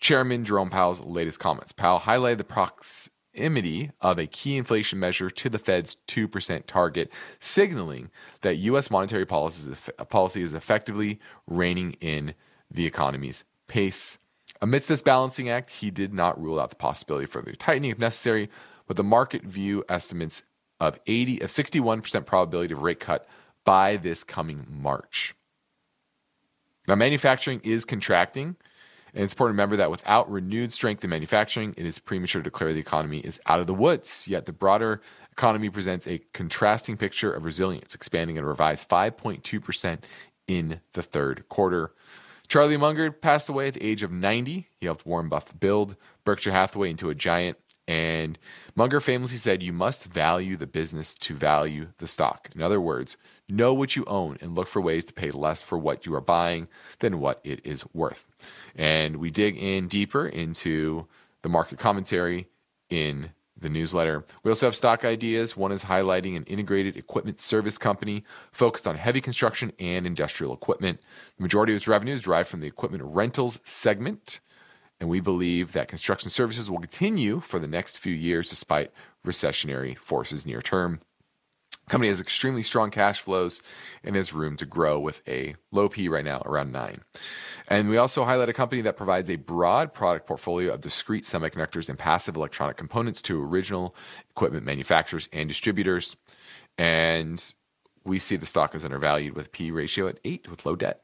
Chairman 0.00 0.44
Jerome 0.44 0.70
Powell's 0.70 1.00
latest 1.00 1.38
comments. 1.38 1.70
Powell 1.70 2.00
highlighted 2.00 2.38
the 2.38 2.42
proximity 2.42 3.92
of 4.00 4.18
a 4.18 4.26
key 4.26 4.56
inflation 4.56 4.98
measure 4.98 5.30
to 5.30 5.48
the 5.48 5.60
Fed's 5.60 5.96
2% 6.08 6.66
target, 6.66 7.12
signaling 7.38 8.10
that 8.40 8.56
U.S. 8.56 8.90
monetary 8.90 9.24
policy 9.24 10.42
is 10.42 10.52
effectively 10.54 11.20
reining 11.46 11.92
in 12.00 12.34
the 12.72 12.86
economy's 12.86 13.44
pace. 13.70 14.18
Amidst 14.60 14.88
this 14.88 15.00
balancing 15.00 15.48
act, 15.48 15.70
he 15.70 15.90
did 15.90 16.12
not 16.12 16.40
rule 16.40 16.60
out 16.60 16.68
the 16.68 16.76
possibility 16.76 17.24
of 17.24 17.30
further 17.30 17.52
tightening 17.52 17.92
if 17.92 17.98
necessary, 17.98 18.50
but 18.86 18.96
the 18.96 19.04
market 19.04 19.42
view 19.42 19.84
estimates 19.88 20.42
of 20.80 20.98
80 21.06 21.40
of 21.40 21.50
61% 21.50 22.26
probability 22.26 22.74
of 22.74 22.82
rate 22.82 23.00
cut 23.00 23.28
by 23.64 23.96
this 23.96 24.24
coming 24.24 24.66
March. 24.68 25.34
Now, 26.88 26.96
manufacturing 26.96 27.60
is 27.62 27.84
contracting, 27.84 28.56
and 29.14 29.24
it's 29.24 29.32
important 29.32 29.56
to 29.56 29.60
remember 29.60 29.76
that 29.76 29.90
without 29.90 30.30
renewed 30.30 30.72
strength 30.72 31.04
in 31.04 31.10
manufacturing, 31.10 31.74
it 31.76 31.86
is 31.86 31.98
premature 31.98 32.42
to 32.42 32.50
declare 32.50 32.72
the 32.72 32.80
economy 32.80 33.20
is 33.20 33.40
out 33.46 33.60
of 33.60 33.66
the 33.66 33.74
woods. 33.74 34.26
Yet 34.26 34.46
the 34.46 34.52
broader 34.52 35.00
economy 35.32 35.70
presents 35.70 36.08
a 36.08 36.18
contrasting 36.32 36.96
picture 36.96 37.32
of 37.32 37.44
resilience, 37.44 37.94
expanding 37.94 38.36
at 38.36 38.44
a 38.44 38.46
revised 38.46 38.88
5.2% 38.88 40.00
in 40.48 40.80
the 40.94 41.02
third 41.02 41.48
quarter. 41.48 41.92
Charlie 42.50 42.76
Munger 42.76 43.12
passed 43.12 43.48
away 43.48 43.68
at 43.68 43.74
the 43.74 43.86
age 43.86 44.02
of 44.02 44.10
90. 44.10 44.68
He 44.80 44.86
helped 44.86 45.06
Warren 45.06 45.28
Buffett 45.28 45.60
build 45.60 45.94
Berkshire 46.24 46.50
Hathaway 46.50 46.90
into 46.90 47.08
a 47.08 47.14
giant 47.14 47.56
And 47.86 48.40
Munger 48.74 49.00
famously 49.00 49.38
said, 49.38 49.62
You 49.62 49.72
must 49.72 50.06
value 50.06 50.56
the 50.56 50.66
business 50.66 51.14
to 51.14 51.34
value 51.34 51.92
the 51.98 52.08
stock. 52.08 52.50
In 52.52 52.60
other 52.60 52.80
words, 52.80 53.16
know 53.48 53.72
what 53.72 53.94
you 53.94 54.04
own 54.06 54.36
and 54.40 54.56
look 54.56 54.66
for 54.66 54.82
ways 54.82 55.04
to 55.04 55.12
pay 55.12 55.30
less 55.30 55.62
for 55.62 55.78
what 55.78 56.06
you 56.06 56.14
are 56.16 56.20
buying 56.20 56.66
than 56.98 57.20
what 57.20 57.40
it 57.44 57.64
is 57.64 57.84
worth. 57.94 58.26
And 58.74 59.18
we 59.18 59.30
dig 59.30 59.56
in 59.56 59.86
deeper 59.86 60.26
into 60.26 61.06
the 61.42 61.48
market 61.48 61.78
commentary 61.78 62.48
in 62.88 63.30
the 63.60 63.68
newsletter. 63.68 64.24
We 64.42 64.50
also 64.50 64.66
have 64.66 64.74
stock 64.74 65.04
ideas. 65.04 65.56
One 65.56 65.72
is 65.72 65.84
highlighting 65.84 66.36
an 66.36 66.44
integrated 66.44 66.96
equipment 66.96 67.38
service 67.38 67.78
company 67.78 68.24
focused 68.52 68.86
on 68.86 68.96
heavy 68.96 69.20
construction 69.20 69.72
and 69.78 70.06
industrial 70.06 70.52
equipment. 70.52 71.00
The 71.36 71.42
majority 71.42 71.72
of 71.72 71.76
its 71.76 71.88
revenue 71.88 72.12
is 72.12 72.22
derived 72.22 72.48
from 72.48 72.60
the 72.60 72.66
equipment 72.66 73.02
rentals 73.04 73.60
segment. 73.64 74.40
And 75.00 75.08
we 75.08 75.20
believe 75.20 75.72
that 75.72 75.88
construction 75.88 76.30
services 76.30 76.70
will 76.70 76.78
continue 76.78 77.40
for 77.40 77.58
the 77.58 77.66
next 77.66 77.98
few 77.98 78.12
years 78.12 78.50
despite 78.50 78.92
recessionary 79.26 79.96
forces 79.96 80.46
near 80.46 80.60
term. 80.60 81.00
Company 81.90 82.08
has 82.08 82.20
extremely 82.20 82.62
strong 82.62 82.92
cash 82.92 83.20
flows 83.20 83.60
and 84.04 84.14
has 84.14 84.32
room 84.32 84.56
to 84.58 84.64
grow 84.64 85.00
with 85.00 85.26
a 85.26 85.56
low 85.72 85.88
P 85.88 86.08
right 86.08 86.24
now 86.24 86.40
around 86.46 86.70
nine. 86.70 87.00
And 87.66 87.88
we 87.88 87.96
also 87.96 88.24
highlight 88.24 88.48
a 88.48 88.52
company 88.52 88.80
that 88.82 88.96
provides 88.96 89.28
a 89.28 89.34
broad 89.34 89.92
product 89.92 90.28
portfolio 90.28 90.72
of 90.72 90.82
discrete 90.82 91.24
semiconductors 91.24 91.88
and 91.88 91.98
passive 91.98 92.36
electronic 92.36 92.76
components 92.76 93.20
to 93.22 93.42
original 93.42 93.96
equipment 94.30 94.64
manufacturers 94.64 95.28
and 95.32 95.48
distributors. 95.48 96.16
And 96.78 97.44
we 98.04 98.20
see 98.20 98.36
the 98.36 98.46
stock 98.46 98.76
as 98.76 98.84
undervalued 98.84 99.34
with 99.34 99.50
P 99.50 99.72
ratio 99.72 100.06
at 100.06 100.20
eight 100.24 100.48
with 100.48 100.64
low 100.64 100.76
debt. 100.76 101.02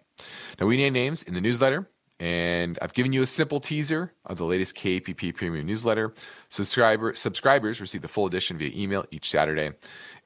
Now, 0.60 0.68
we 0.68 0.76
name 0.76 0.92
names 0.92 1.24
in 1.24 1.34
the 1.34 1.40
newsletter. 1.40 1.88
And 2.18 2.78
I've 2.80 2.94
given 2.94 3.12
you 3.12 3.20
a 3.20 3.26
simple 3.26 3.60
teaser 3.60 4.12
of 4.24 4.38
the 4.38 4.44
latest 4.44 4.74
KPP 4.76 5.34
premium 5.34 5.66
newsletter. 5.66 6.14
Subscriber, 6.48 7.12
subscribers 7.12 7.78
receive 7.80 8.00
the 8.00 8.08
full 8.08 8.26
edition 8.26 8.56
via 8.56 8.70
email 8.74 9.04
each 9.10 9.28
Saturday. 9.28 9.72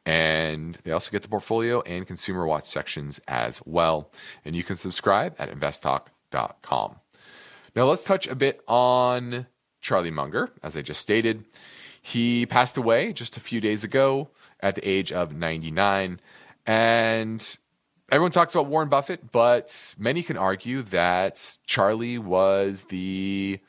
And 0.06 0.78
they 0.84 0.92
also 0.92 1.10
get 1.10 1.22
the 1.22 1.28
portfolio 1.28 1.82
and 1.82 2.06
consumer 2.06 2.46
watch 2.46 2.64
sections 2.64 3.20
as 3.28 3.60
well. 3.66 4.10
And 4.44 4.56
you 4.56 4.62
can 4.62 4.76
subscribe 4.76 5.36
at 5.38 5.50
investtalk.com. 5.50 6.96
Now, 7.76 7.84
let's 7.84 8.02
touch 8.02 8.26
a 8.26 8.34
bit 8.34 8.62
on 8.66 9.46
Charlie 9.80 10.10
Munger. 10.10 10.50
As 10.62 10.76
I 10.76 10.82
just 10.82 11.00
stated, 11.00 11.44
he 12.02 12.46
passed 12.46 12.76
away 12.76 13.12
just 13.12 13.36
a 13.36 13.40
few 13.40 13.60
days 13.60 13.84
ago 13.84 14.30
at 14.60 14.74
the 14.74 14.88
age 14.88 15.12
of 15.12 15.34
99. 15.34 16.20
And 16.66 17.58
everyone 18.10 18.32
talks 18.32 18.54
about 18.54 18.66
Warren 18.66 18.88
Buffett, 18.88 19.30
but 19.32 19.94
many 19.98 20.22
can 20.22 20.36
argue 20.36 20.82
that 20.82 21.58
Charlie 21.64 22.18
was 22.18 22.84
the 22.84 23.60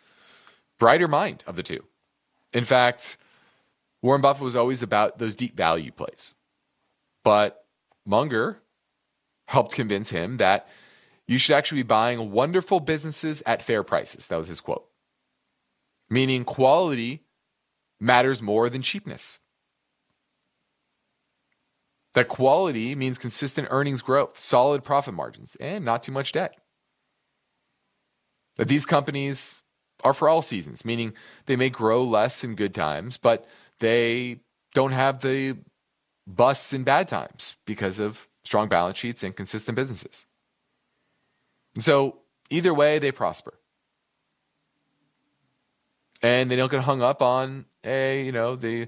brighter 0.79 1.07
mind 1.07 1.43
of 1.45 1.55
the 1.55 1.63
two. 1.63 1.83
In 2.53 2.63
fact, 2.63 3.17
Warren 4.01 4.21
Buffett 4.21 4.43
was 4.43 4.55
always 4.55 4.81
about 4.81 5.19
those 5.19 5.35
deep 5.35 5.55
value 5.55 5.91
plays. 5.91 6.33
But 7.23 7.65
Munger 8.05 8.61
helped 9.47 9.73
convince 9.73 10.09
him 10.09 10.37
that 10.37 10.67
you 11.27 11.37
should 11.37 11.55
actually 11.55 11.83
be 11.83 11.87
buying 11.87 12.31
wonderful 12.31 12.79
businesses 12.79 13.43
at 13.45 13.61
fair 13.61 13.83
prices. 13.83 14.27
That 14.27 14.37
was 14.37 14.47
his 14.47 14.61
quote. 14.61 14.87
Meaning 16.09 16.43
quality 16.43 17.23
matters 17.99 18.41
more 18.41 18.69
than 18.69 18.81
cheapness. 18.81 19.39
That 22.13 22.27
quality 22.27 22.95
means 22.95 23.17
consistent 23.17 23.69
earnings 23.71 24.01
growth, 24.01 24.37
solid 24.37 24.83
profit 24.83 25.13
margins, 25.13 25.55
and 25.57 25.85
not 25.85 26.03
too 26.03 26.11
much 26.11 26.33
debt. 26.33 26.55
That 28.57 28.67
these 28.67 28.85
companies 28.85 29.61
are 30.03 30.13
for 30.13 30.27
all 30.27 30.41
seasons, 30.41 30.83
meaning 30.83 31.13
they 31.45 31.55
may 31.55 31.69
grow 31.69 32.03
less 32.03 32.43
in 32.43 32.55
good 32.55 32.75
times, 32.75 33.15
but 33.15 33.47
they 33.81 34.39
don't 34.73 34.93
have 34.93 35.21
the 35.21 35.57
busts 36.25 36.71
in 36.71 36.83
bad 36.83 37.09
times 37.09 37.55
because 37.65 37.99
of 37.99 38.29
strong 38.43 38.69
balance 38.69 38.97
sheets 38.97 39.23
and 39.23 39.35
consistent 39.35 39.75
businesses. 39.75 40.25
so 41.77 42.17
either 42.49 42.73
way, 42.73 42.99
they 42.99 43.11
prosper. 43.11 43.53
And 46.23 46.49
they 46.49 46.55
don't 46.55 46.71
get 46.71 46.81
hung 46.81 47.01
up 47.01 47.21
on 47.21 47.65
a, 47.83 48.23
you 48.23 48.31
know, 48.31 48.55
the 48.55 48.87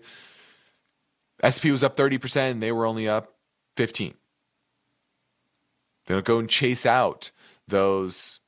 S&P 1.41 1.71
was 1.71 1.83
up 1.83 1.97
30% 1.97 2.51
and 2.51 2.61
they 2.61 2.71
were 2.71 2.85
only 2.85 3.07
up 3.07 3.33
15. 3.75 4.13
They 6.05 6.13
don't 6.13 6.25
go 6.25 6.37
and 6.37 6.49
chase 6.49 6.85
out 6.85 7.31
those 7.67 8.41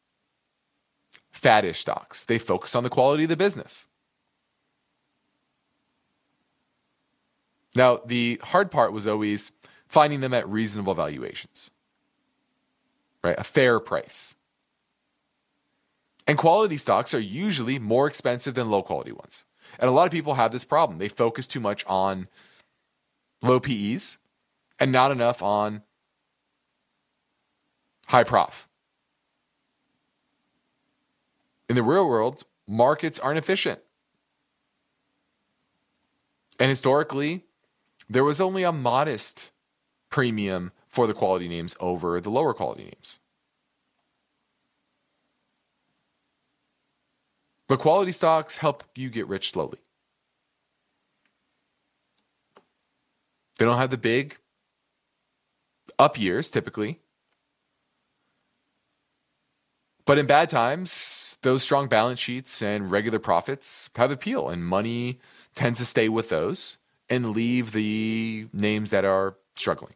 faddish 1.33 1.77
stocks. 1.77 2.25
They 2.25 2.37
focus 2.37 2.75
on 2.75 2.83
the 2.83 2.89
quality 2.89 3.23
of 3.23 3.29
the 3.29 3.37
business. 3.37 3.87
Now, 7.75 7.99
the 8.05 8.39
hard 8.41 8.71
part 8.71 8.93
was 8.93 9.05
always 9.05 9.51
finding 9.87 10.21
them 10.21 10.33
at 10.33 10.47
reasonable 10.47 10.93
valuations, 10.93 11.71
right? 13.23 13.35
A 13.37 13.43
fair 13.43 13.79
price. 13.79 14.35
And 16.25 16.37
quality 16.37 16.77
stocks 16.77 17.13
are 17.13 17.19
usually 17.19 17.77
more 17.77 18.07
expensive 18.07 18.55
than 18.55 18.71
low 18.71 18.81
quality 18.81 19.11
ones. 19.11 19.45
And 19.77 19.89
a 19.89 19.91
lot 19.91 20.05
of 20.05 20.11
people 20.11 20.35
have 20.35 20.51
this 20.51 20.63
problem. 20.63 20.97
They 20.97 21.09
focus 21.09 21.47
too 21.47 21.59
much 21.59 21.85
on 21.85 22.27
low 23.43 23.59
PEs 23.59 24.17
and 24.79 24.91
not 24.91 25.11
enough 25.11 25.43
on 25.43 25.83
high 28.07 28.23
prof. 28.23 28.67
In 31.67 31.75
the 31.75 31.83
real 31.83 32.07
world, 32.07 32.43
markets 32.67 33.19
aren't 33.19 33.37
efficient. 33.37 33.79
And 36.59 36.69
historically, 36.69 37.43
there 38.09 38.23
was 38.23 38.39
only 38.39 38.63
a 38.63 38.71
modest 38.71 39.51
premium 40.09 40.71
for 40.87 41.07
the 41.07 41.13
quality 41.13 41.47
names 41.47 41.75
over 41.79 42.19
the 42.21 42.29
lower 42.29 42.53
quality 42.53 42.83
names. 42.83 43.19
But 47.67 47.79
quality 47.79 48.11
stocks 48.11 48.57
help 48.57 48.83
you 48.95 49.09
get 49.09 49.27
rich 49.27 49.51
slowly. 49.51 49.79
They 53.57 53.65
don't 53.65 53.77
have 53.77 53.89
the 53.89 53.97
big 53.97 54.37
up 55.97 56.19
years 56.19 56.49
typically. 56.49 56.99
But 60.05 60.19
in 60.19 60.27
bad 60.27 60.49
times, 60.49 61.37
those 61.41 61.63
strong 61.63 61.87
balance 61.87 62.19
sheets 62.19 62.61
and 62.61 62.91
regular 62.91 63.17
profits 63.17 63.89
have 63.95 64.11
appeal, 64.11 64.49
and 64.49 64.63
money 64.63 65.19
tends 65.55 65.79
to 65.79 65.85
stay 65.85 66.09
with 66.09 66.29
those 66.29 66.77
and 67.09 67.31
leave 67.31 67.71
the 67.71 68.47
names 68.53 68.89
that 68.91 69.05
are 69.05 69.35
struggling. 69.55 69.93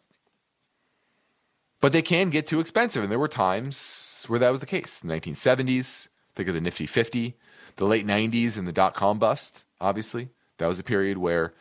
But 1.82 1.91
they 1.91 2.02
can 2.02 2.30
get 2.30 2.45
too 2.45 2.60
expensive, 2.60 3.04
and 3.04 3.12
there 3.12 3.19
were 3.19 3.28
times 3.28 4.26
where 4.28 4.39
that 4.39 4.50
was 4.50 4.60
the 4.60 4.65
case. 4.65 5.00
The 5.00 5.08
1970s, 5.08 6.10
think 6.36 6.50
of 6.50 6.56
the 6.56 6.62
Nifty 6.62 6.86
50, 6.86 7.38
the 7.78 7.86
late 7.86 8.06
90s 8.06 8.58
and 8.58 8.67
the 8.67 8.74
dot 8.74 8.95
com 8.95 9.17
bust, 9.17 9.65
obviously. 9.80 10.30
That 10.58 10.67
was 10.67 10.80
a 10.80 10.84
period 10.84 11.17
where 11.17 11.54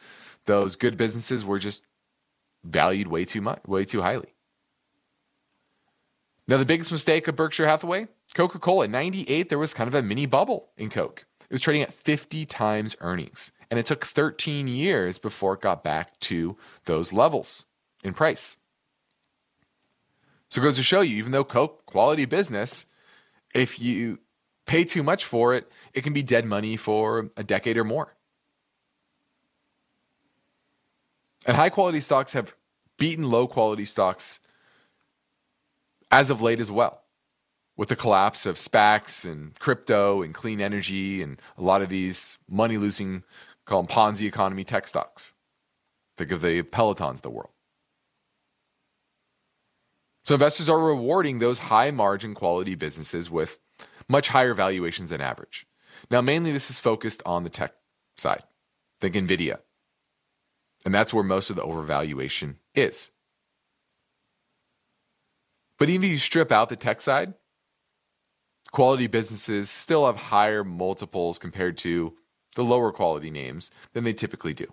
those 0.46 0.74
good 0.74 0.96
businesses 0.96 1.44
were 1.44 1.58
just 1.58 1.86
valued 2.64 3.06
way 3.06 3.24
too 3.24 3.40
much, 3.40 3.60
way 3.66 3.84
too 3.84 4.02
highly. 4.02 4.34
Now, 6.48 6.56
the 6.56 6.64
biggest 6.64 6.90
mistake 6.90 7.28
of 7.28 7.36
Berkshire 7.36 7.68
Hathaway, 7.68 8.08
Coca 8.34 8.58
Cola. 8.58 8.86
In 8.86 8.90
98, 8.90 9.48
there 9.48 9.58
was 9.58 9.74
kind 9.74 9.86
of 9.86 9.94
a 9.94 10.02
mini 10.02 10.26
bubble 10.26 10.70
in 10.76 10.90
Coke. 10.90 11.26
It 11.42 11.52
was 11.52 11.60
trading 11.60 11.82
at 11.82 11.92
50 11.92 12.46
times 12.46 12.96
earnings. 13.00 13.52
And 13.70 13.78
it 13.78 13.86
took 13.86 14.04
13 14.04 14.66
years 14.66 15.18
before 15.18 15.54
it 15.54 15.60
got 15.60 15.84
back 15.84 16.18
to 16.20 16.56
those 16.86 17.12
levels 17.12 17.66
in 18.02 18.14
price. 18.14 18.56
So 20.48 20.62
it 20.62 20.64
goes 20.64 20.76
to 20.76 20.82
show 20.82 21.02
you, 21.02 21.16
even 21.16 21.32
though 21.32 21.44
Coke, 21.44 21.84
quality 21.84 22.24
business, 22.24 22.86
if 23.54 23.78
you 23.78 24.18
pay 24.64 24.84
too 24.84 25.02
much 25.02 25.24
for 25.24 25.54
it, 25.54 25.70
it 25.92 26.02
can 26.02 26.12
be 26.12 26.22
dead 26.22 26.46
money 26.46 26.76
for 26.76 27.30
a 27.36 27.44
decade 27.44 27.76
or 27.76 27.84
more. 27.84 28.14
And 31.46 31.56
high 31.56 31.70
quality 31.70 32.00
stocks 32.00 32.32
have 32.32 32.54
beaten 32.98 33.30
low 33.30 33.46
quality 33.46 33.84
stocks 33.84 34.40
as 36.10 36.30
of 36.30 36.42
late 36.42 36.60
as 36.60 36.70
well 36.70 37.02
with 37.76 37.88
the 37.88 37.96
collapse 37.96 38.44
of 38.44 38.56
SPACs 38.56 39.24
and 39.24 39.58
crypto 39.58 40.20
and 40.20 40.34
clean 40.34 40.60
energy 40.60 41.22
and 41.22 41.40
a 41.56 41.62
lot 41.62 41.80
of 41.80 41.88
these 41.88 42.38
money 42.48 42.76
losing 42.76 43.24
call 43.68 43.82
them 43.82 43.94
Ponzi 43.94 44.26
economy 44.26 44.64
tech 44.64 44.88
stocks. 44.88 45.34
Think 46.16 46.32
of 46.32 46.42
the 46.42 46.62
Pelotons 46.62 47.16
of 47.16 47.22
the 47.22 47.30
world. 47.30 47.50
So 50.24 50.34
investors 50.34 50.68
are 50.68 50.78
rewarding 50.78 51.38
those 51.38 51.58
high 51.58 51.90
margin 51.90 52.34
quality 52.34 52.74
businesses 52.74 53.30
with 53.30 53.58
much 54.08 54.28
higher 54.28 54.54
valuations 54.54 55.10
than 55.10 55.20
average. 55.20 55.66
Now, 56.10 56.20
mainly 56.20 56.52
this 56.52 56.70
is 56.70 56.78
focused 56.78 57.22
on 57.24 57.44
the 57.44 57.50
tech 57.50 57.72
side. 58.16 58.42
Think 59.00 59.14
NVIDIA. 59.14 59.58
And 60.84 60.94
that's 60.94 61.14
where 61.14 61.24
most 61.24 61.50
of 61.50 61.56
the 61.56 61.62
overvaluation 61.62 62.56
is. 62.74 63.10
But 65.78 65.88
even 65.88 66.04
if 66.04 66.10
you 66.10 66.18
strip 66.18 66.50
out 66.50 66.68
the 66.68 66.76
tech 66.76 67.00
side, 67.00 67.34
quality 68.72 69.06
businesses 69.06 69.70
still 69.70 70.06
have 70.06 70.16
higher 70.16 70.64
multiples 70.64 71.38
compared 71.38 71.76
to 71.78 72.14
the 72.58 72.64
lower 72.64 72.90
quality 72.90 73.30
names, 73.30 73.70
than 73.92 74.02
they 74.02 74.12
typically 74.12 74.52
do. 74.52 74.66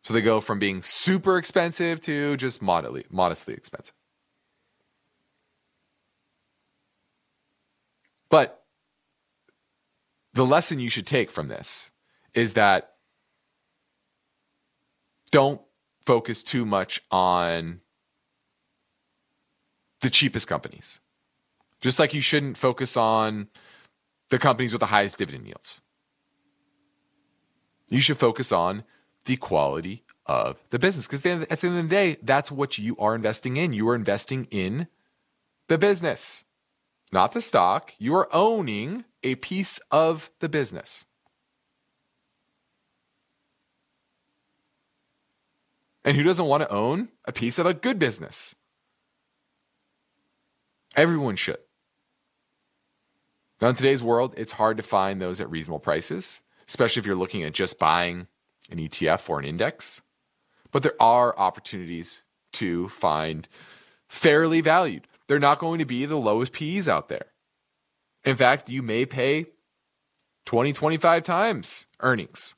So 0.00 0.14
they 0.14 0.22
go 0.22 0.40
from 0.40 0.58
being 0.58 0.80
super 0.80 1.36
expensive 1.36 2.00
to 2.00 2.34
just 2.38 2.62
modestly, 2.62 3.04
modestly 3.10 3.52
expensive. 3.52 3.94
But 8.30 8.64
the 10.32 10.46
lesson 10.46 10.80
you 10.80 10.88
should 10.88 11.06
take 11.06 11.30
from 11.30 11.48
this 11.48 11.90
is 12.32 12.54
that 12.54 12.94
don't 15.30 15.60
focus 16.06 16.42
too 16.42 16.64
much 16.64 17.02
on 17.10 17.82
the 20.00 20.08
cheapest 20.08 20.48
companies. 20.48 21.02
Just 21.82 21.98
like 21.98 22.14
you 22.14 22.22
shouldn't 22.22 22.56
focus 22.56 22.96
on 22.96 23.48
the 24.30 24.38
companies 24.38 24.72
with 24.72 24.80
the 24.80 24.86
highest 24.86 25.18
dividend 25.18 25.46
yields. 25.46 25.82
You 27.88 28.00
should 28.00 28.18
focus 28.18 28.50
on 28.52 28.84
the 29.24 29.36
quality 29.36 30.04
of 30.26 30.58
the 30.70 30.78
business 30.78 31.06
because 31.06 31.24
at 31.24 31.48
the 31.48 31.66
end 31.68 31.78
of 31.78 31.84
the 31.84 31.88
day, 31.88 32.16
that's 32.22 32.50
what 32.50 32.78
you 32.78 32.96
are 32.98 33.14
investing 33.14 33.56
in. 33.56 33.72
You 33.72 33.88
are 33.88 33.94
investing 33.94 34.48
in 34.50 34.88
the 35.68 35.78
business, 35.78 36.44
not 37.12 37.32
the 37.32 37.40
stock. 37.40 37.92
You 37.98 38.14
are 38.16 38.28
owning 38.32 39.04
a 39.22 39.36
piece 39.36 39.78
of 39.90 40.30
the 40.40 40.48
business. 40.48 41.04
And 46.04 46.16
who 46.16 46.22
doesn't 46.22 46.46
want 46.46 46.62
to 46.62 46.70
own 46.70 47.08
a 47.24 47.32
piece 47.32 47.58
of 47.58 47.66
a 47.66 47.74
good 47.74 47.98
business? 47.98 48.54
Everyone 50.94 51.34
should. 51.34 51.58
Now, 53.60 53.68
in 53.68 53.74
today's 53.74 54.02
world, 54.02 54.34
it's 54.36 54.52
hard 54.52 54.76
to 54.76 54.82
find 54.82 55.20
those 55.20 55.40
at 55.40 55.50
reasonable 55.50 55.78
prices, 55.78 56.42
especially 56.66 57.00
if 57.00 57.06
you're 57.06 57.16
looking 57.16 57.42
at 57.42 57.52
just 57.52 57.78
buying 57.78 58.26
an 58.70 58.78
ETF 58.78 59.28
or 59.30 59.38
an 59.38 59.44
index. 59.44 60.02
But 60.72 60.82
there 60.82 61.00
are 61.00 61.38
opportunities 61.38 62.22
to 62.54 62.88
find 62.88 63.48
fairly 64.08 64.60
valued. 64.60 65.06
They're 65.26 65.38
not 65.38 65.58
going 65.58 65.78
to 65.78 65.84
be 65.84 66.04
the 66.04 66.16
lowest 66.16 66.52
PEs 66.52 66.88
out 66.88 67.08
there. 67.08 67.26
In 68.24 68.36
fact, 68.36 68.68
you 68.68 68.82
may 68.82 69.06
pay 69.06 69.46
20, 70.44 70.72
25 70.72 71.22
times 71.22 71.86
earnings, 72.00 72.54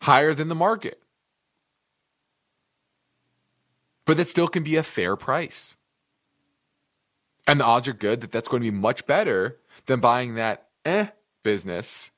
higher 0.00 0.34
than 0.34 0.48
the 0.48 0.54
market 0.54 1.00
but 4.08 4.16
that 4.16 4.26
still 4.26 4.48
can 4.48 4.62
be 4.62 4.76
a 4.76 4.82
fair 4.82 5.16
price. 5.16 5.76
And 7.46 7.60
the 7.60 7.64
odds 7.66 7.86
are 7.88 7.92
good 7.92 8.22
that 8.22 8.32
that's 8.32 8.48
going 8.48 8.62
to 8.62 8.70
be 8.70 8.76
much 8.76 9.06
better 9.06 9.58
than 9.86 10.00
buying 10.00 10.34
that 10.34 10.68
eh 10.84 11.08
business 11.42 12.10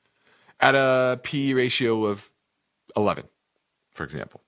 at 0.59 0.75
a 0.75 1.19
P 1.23 1.53
ratio 1.53 2.05
of 2.05 2.31
11, 2.95 3.25
for 3.91 4.03
example. 4.03 4.41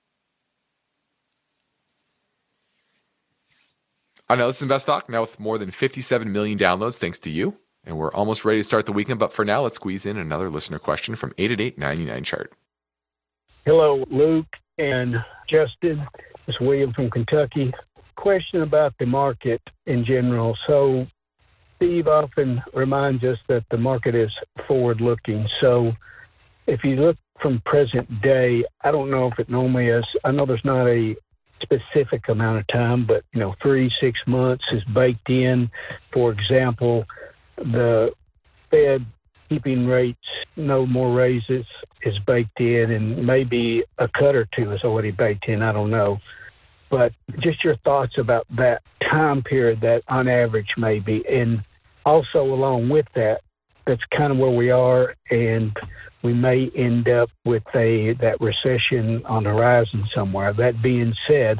I 4.30 4.36
know 4.36 4.48
this 4.48 4.58
is 4.58 4.62
Invest 4.64 4.88
Talk 4.88 5.10
now 5.10 5.22
with 5.22 5.40
more 5.40 5.58
than 5.58 5.72
57 5.72 6.32
million 6.32 6.58
downloads, 6.58 6.98
thanks 6.98 7.20
to 7.20 7.30
you. 7.30 7.58
And 7.86 7.98
we're 7.98 8.12
almost 8.14 8.46
ready 8.46 8.60
to 8.60 8.64
start 8.64 8.86
the 8.86 8.94
weekend. 8.94 9.20
But 9.20 9.34
for 9.34 9.44
now, 9.44 9.62
let's 9.62 9.76
squeeze 9.76 10.06
in 10.06 10.18
another 10.18 10.50
listener 10.50 10.80
question 10.80 11.16
from 11.16 11.34
888 11.38 11.78
99 11.78 12.24
chart. 12.24 12.54
Hello, 13.66 14.06
Luke 14.10 14.48
and 14.78 15.16
Justin. 15.50 16.06
It's 16.48 16.60
William 16.60 16.94
from 16.94 17.10
Kentucky. 17.10 17.74
Question 18.16 18.62
about 18.62 18.94
the 19.00 19.06
market 19.06 19.62
in 19.86 20.06
general. 20.06 20.58
So, 20.68 21.06
Steve 21.76 22.08
often 22.08 22.62
reminds 22.74 23.24
us 23.24 23.38
that 23.48 23.64
the 23.72 23.78
market 23.78 24.16
is 24.16 24.32
forward 24.68 25.02
looking. 25.02 25.48
So, 25.62 25.92
if 26.68 26.84
you 26.84 26.96
look 26.96 27.18
from 27.42 27.62
present 27.66 28.22
day, 28.22 28.64
I 28.82 28.92
don't 28.92 29.12
know 29.12 29.28
if 29.28 29.38
it 29.40 29.50
normally 29.50 29.88
is, 29.88 30.06
I 30.24 30.32
know 30.32 30.46
there's 30.46 30.62
not 30.64 30.88
a 30.88 31.16
specific 31.62 32.30
amount 32.30 32.60
of 32.60 32.68
time, 32.68 33.06
but, 33.06 33.24
you 33.34 33.40
know, 33.40 33.56
three, 33.62 33.92
six 34.02 34.20
months 34.28 34.64
is 34.72 34.84
baked 34.94 35.30
in. 35.30 35.70
For 36.14 36.32
example, 36.32 37.06
the 37.58 38.12
Fed 38.70 39.06
keeping 39.50 39.88
rates 39.88 40.20
no 40.56 40.86
more 40.86 41.14
raises 41.14 41.66
is 42.04 42.18
baked 42.26 42.60
in, 42.60 42.92
and 42.92 43.26
maybe 43.26 43.84
a 43.98 44.08
cut 44.08 44.36
or 44.36 44.48
two 44.56 44.72
is 44.72 44.84
already 44.84 45.12
baked 45.12 45.48
in. 45.48 45.62
I 45.62 45.72
don't 45.72 45.92
know. 45.92 46.20
But 46.94 47.12
just 47.40 47.64
your 47.64 47.76
thoughts 47.78 48.20
about 48.20 48.46
that 48.56 48.84
time 49.02 49.42
period 49.42 49.82
that 49.82 50.04
on 50.10 50.28
average 50.28 50.70
maybe, 50.78 51.24
and 51.28 51.64
also 52.06 52.44
along 52.44 52.90
with 52.90 53.08
that, 53.16 53.42
that's 53.88 54.04
kind 54.16 54.32
of 54.32 54.38
where 54.38 54.52
we 54.52 54.70
are, 54.70 55.16
and 55.32 55.76
we 56.22 56.36
may 56.36 56.70
end 56.76 57.10
up 57.10 57.32
with 57.46 57.64
a 57.74 58.14
that 58.22 58.40
recession 58.40 59.26
on 59.26 59.46
the 59.46 59.50
horizon 59.50 60.06
somewhere. 60.14 60.54
That 60.54 60.84
being 60.84 61.16
said, 61.28 61.58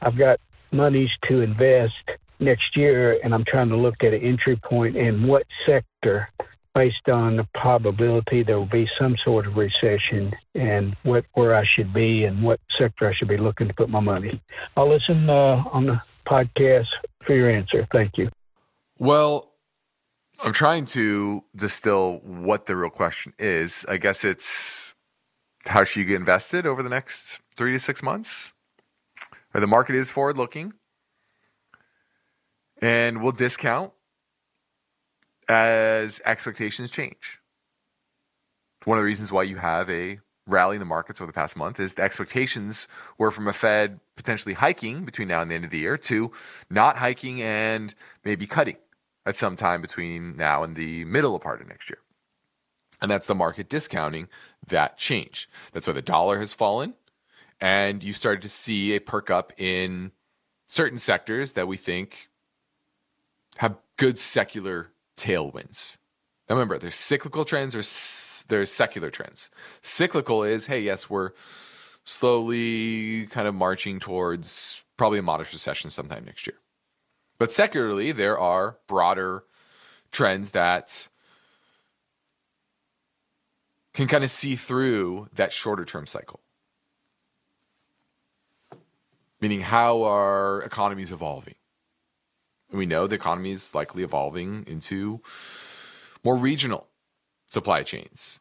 I've 0.00 0.18
got 0.18 0.40
monies 0.72 1.10
to 1.28 1.42
invest 1.42 1.94
next 2.40 2.76
year, 2.76 3.20
and 3.22 3.32
I'm 3.32 3.44
trying 3.46 3.68
to 3.68 3.76
look 3.76 4.02
at 4.02 4.12
an 4.12 4.20
entry 4.20 4.56
point 4.56 4.96
in 4.96 5.28
what 5.28 5.44
sector 5.64 6.28
based 6.74 7.08
on 7.08 7.36
the 7.36 7.46
probability 7.54 8.42
there 8.42 8.58
will 8.58 8.66
be 8.66 8.88
some 8.98 9.16
sort 9.24 9.46
of 9.46 9.56
recession 9.56 10.32
and 10.54 10.96
what 11.02 11.24
where 11.34 11.54
I 11.54 11.64
should 11.76 11.92
be 11.92 12.24
and 12.24 12.42
what 12.42 12.60
sector 12.78 13.08
I 13.08 13.14
should 13.14 13.28
be 13.28 13.36
looking 13.36 13.68
to 13.68 13.74
put 13.74 13.88
my 13.88 14.00
money. 14.00 14.40
I'll 14.76 14.90
listen 14.90 15.28
uh, 15.28 15.62
on 15.72 15.86
the 15.86 16.00
podcast 16.26 16.86
for 17.26 17.34
your 17.34 17.50
answer. 17.50 17.86
Thank 17.92 18.16
you. 18.16 18.28
Well, 18.98 19.52
I'm 20.42 20.52
trying 20.52 20.86
to 20.86 21.44
distill 21.54 22.20
what 22.24 22.66
the 22.66 22.76
real 22.76 22.90
question 22.90 23.32
is. 23.38 23.84
I 23.88 23.96
guess 23.96 24.24
it's 24.24 24.94
how 25.66 25.84
should 25.84 26.00
you 26.00 26.06
get 26.06 26.16
invested 26.16 26.66
over 26.66 26.82
the 26.82 26.88
next 26.88 27.40
three 27.56 27.72
to 27.72 27.78
six 27.78 28.02
months? 28.02 28.52
Or 29.54 29.60
the 29.60 29.66
market 29.66 29.94
is 29.94 30.10
forward 30.10 30.36
looking. 30.36 30.72
And 32.80 33.22
we'll 33.22 33.32
discount 33.32 33.92
as 35.52 36.20
expectations 36.24 36.90
change. 36.90 37.40
One 38.84 38.98
of 38.98 39.02
the 39.02 39.06
reasons 39.06 39.30
why 39.30 39.44
you 39.44 39.56
have 39.56 39.88
a 39.90 40.18
rally 40.46 40.74
in 40.74 40.80
the 40.80 40.86
markets 40.86 41.20
over 41.20 41.28
the 41.28 41.34
past 41.34 41.56
month 41.56 41.78
is 41.78 41.94
the 41.94 42.02
expectations 42.02 42.88
were 43.16 43.30
from 43.30 43.46
a 43.46 43.52
Fed 43.52 44.00
potentially 44.16 44.54
hiking 44.54 45.04
between 45.04 45.28
now 45.28 45.40
and 45.40 45.50
the 45.50 45.54
end 45.54 45.64
of 45.64 45.70
the 45.70 45.78
year 45.78 45.96
to 45.96 46.32
not 46.68 46.96
hiking 46.96 47.40
and 47.40 47.94
maybe 48.24 48.46
cutting 48.46 48.76
at 49.24 49.36
some 49.36 49.54
time 49.54 49.80
between 49.80 50.36
now 50.36 50.64
and 50.64 50.74
the 50.74 51.04
middle 51.04 51.36
of 51.36 51.42
part 51.42 51.60
of 51.60 51.68
next 51.68 51.88
year. 51.88 51.98
And 53.00 53.10
that's 53.10 53.26
the 53.26 53.34
market 53.34 53.68
discounting 53.68 54.28
that 54.66 54.96
change. 54.96 55.48
That's 55.72 55.86
why 55.86 55.92
the 55.92 56.02
dollar 56.02 56.38
has 56.38 56.52
fallen. 56.52 56.94
And 57.60 58.02
you 58.02 58.12
started 58.12 58.42
to 58.42 58.48
see 58.48 58.94
a 58.94 59.00
perk 59.00 59.30
up 59.30 59.52
in 59.56 60.12
certain 60.66 60.98
sectors 60.98 61.52
that 61.52 61.68
we 61.68 61.76
think 61.76 62.30
have 63.58 63.76
good 63.96 64.18
secular 64.18 64.90
tailwinds. 65.22 65.98
Now 66.48 66.56
remember, 66.56 66.78
there's 66.78 66.94
cyclical 66.94 67.44
trends, 67.44 67.72
there's 67.72 68.44
there's 68.48 68.70
secular 68.70 69.10
trends. 69.10 69.48
Cyclical 69.82 70.42
is, 70.42 70.66
hey, 70.66 70.80
yes, 70.80 71.08
we're 71.08 71.30
slowly 72.04 73.26
kind 73.26 73.46
of 73.46 73.54
marching 73.54 74.00
towards 74.00 74.82
probably 74.96 75.20
a 75.20 75.22
modest 75.22 75.52
recession 75.52 75.90
sometime 75.90 76.24
next 76.24 76.46
year. 76.46 76.56
But 77.38 77.52
secularly, 77.52 78.12
there 78.12 78.38
are 78.38 78.78
broader 78.86 79.44
trends 80.10 80.50
that 80.50 81.08
can 83.94 84.08
kind 84.08 84.24
of 84.24 84.30
see 84.30 84.56
through 84.56 85.28
that 85.34 85.52
shorter 85.52 85.84
term 85.84 86.06
cycle. 86.06 86.40
Meaning, 89.40 89.60
how 89.60 90.02
are 90.02 90.62
economies 90.62 91.10
evolving? 91.10 91.54
We 92.78 92.86
know 92.86 93.06
the 93.06 93.16
economy 93.16 93.50
is 93.52 93.74
likely 93.74 94.02
evolving 94.02 94.64
into 94.66 95.20
more 96.24 96.36
regional 96.36 96.88
supply 97.46 97.82
chains, 97.82 98.40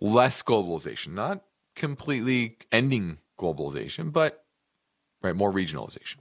less 0.00 0.42
globalization, 0.42 1.14
not 1.14 1.42
completely 1.74 2.58
ending 2.70 3.18
globalization, 3.38 4.12
but 4.12 4.44
right, 5.22 5.34
more 5.34 5.52
regionalization. 5.52 6.16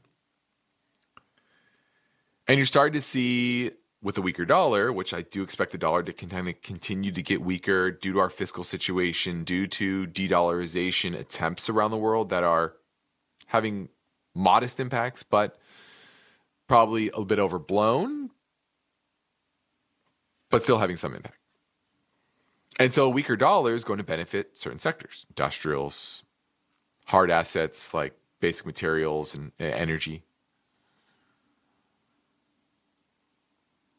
And 2.48 2.58
you're 2.58 2.66
starting 2.66 2.94
to 2.94 3.02
see 3.02 3.72
with 4.02 4.16
the 4.16 4.22
weaker 4.22 4.46
dollar, 4.46 4.94
which 4.94 5.14
I 5.14 5.24
do 5.24 5.44
expect 5.44 5.72
the 5.72 5.78
dollar 5.78 6.04
to 6.04 6.14
continue 6.14 7.12
to 7.12 7.22
get 7.22 7.42
weaker 7.42 7.92
due 7.92 8.14
to 8.14 8.20
our 8.20 8.30
fiscal 8.30 8.64
situation, 8.64 9.44
due 9.44 9.68
to 9.68 10.06
de 10.06 10.30
dollarization 10.30 11.18
attempts 11.18 11.68
around 11.68 11.92
the 11.92 11.98
world 11.98 12.30
that 12.30 12.44
are 12.44 12.74
having 13.48 13.90
modest 14.38 14.80
impacts, 14.80 15.24
but 15.24 15.58
probably 16.68 17.10
a 17.14 17.24
bit 17.24 17.40
overblown, 17.40 18.30
but 20.50 20.64
still 20.64 20.78
having 20.78 20.96
some 20.96 21.14
impact. 21.14 21.38
And 22.80 22.94
so 22.94 23.06
a 23.06 23.10
weaker 23.10 23.36
dollar 23.36 23.74
is 23.74 23.84
going 23.84 23.98
to 23.98 24.04
benefit 24.04 24.60
certain 24.60 24.80
sectors, 24.80 25.26
industrials, 25.30 26.24
hard 27.06 27.32
assets 27.32 27.94
like 27.94 28.14
basic 28.40 28.66
materials 28.66 29.34
and 29.34 29.52
eh, 29.60 29.70
energy. 29.70 30.24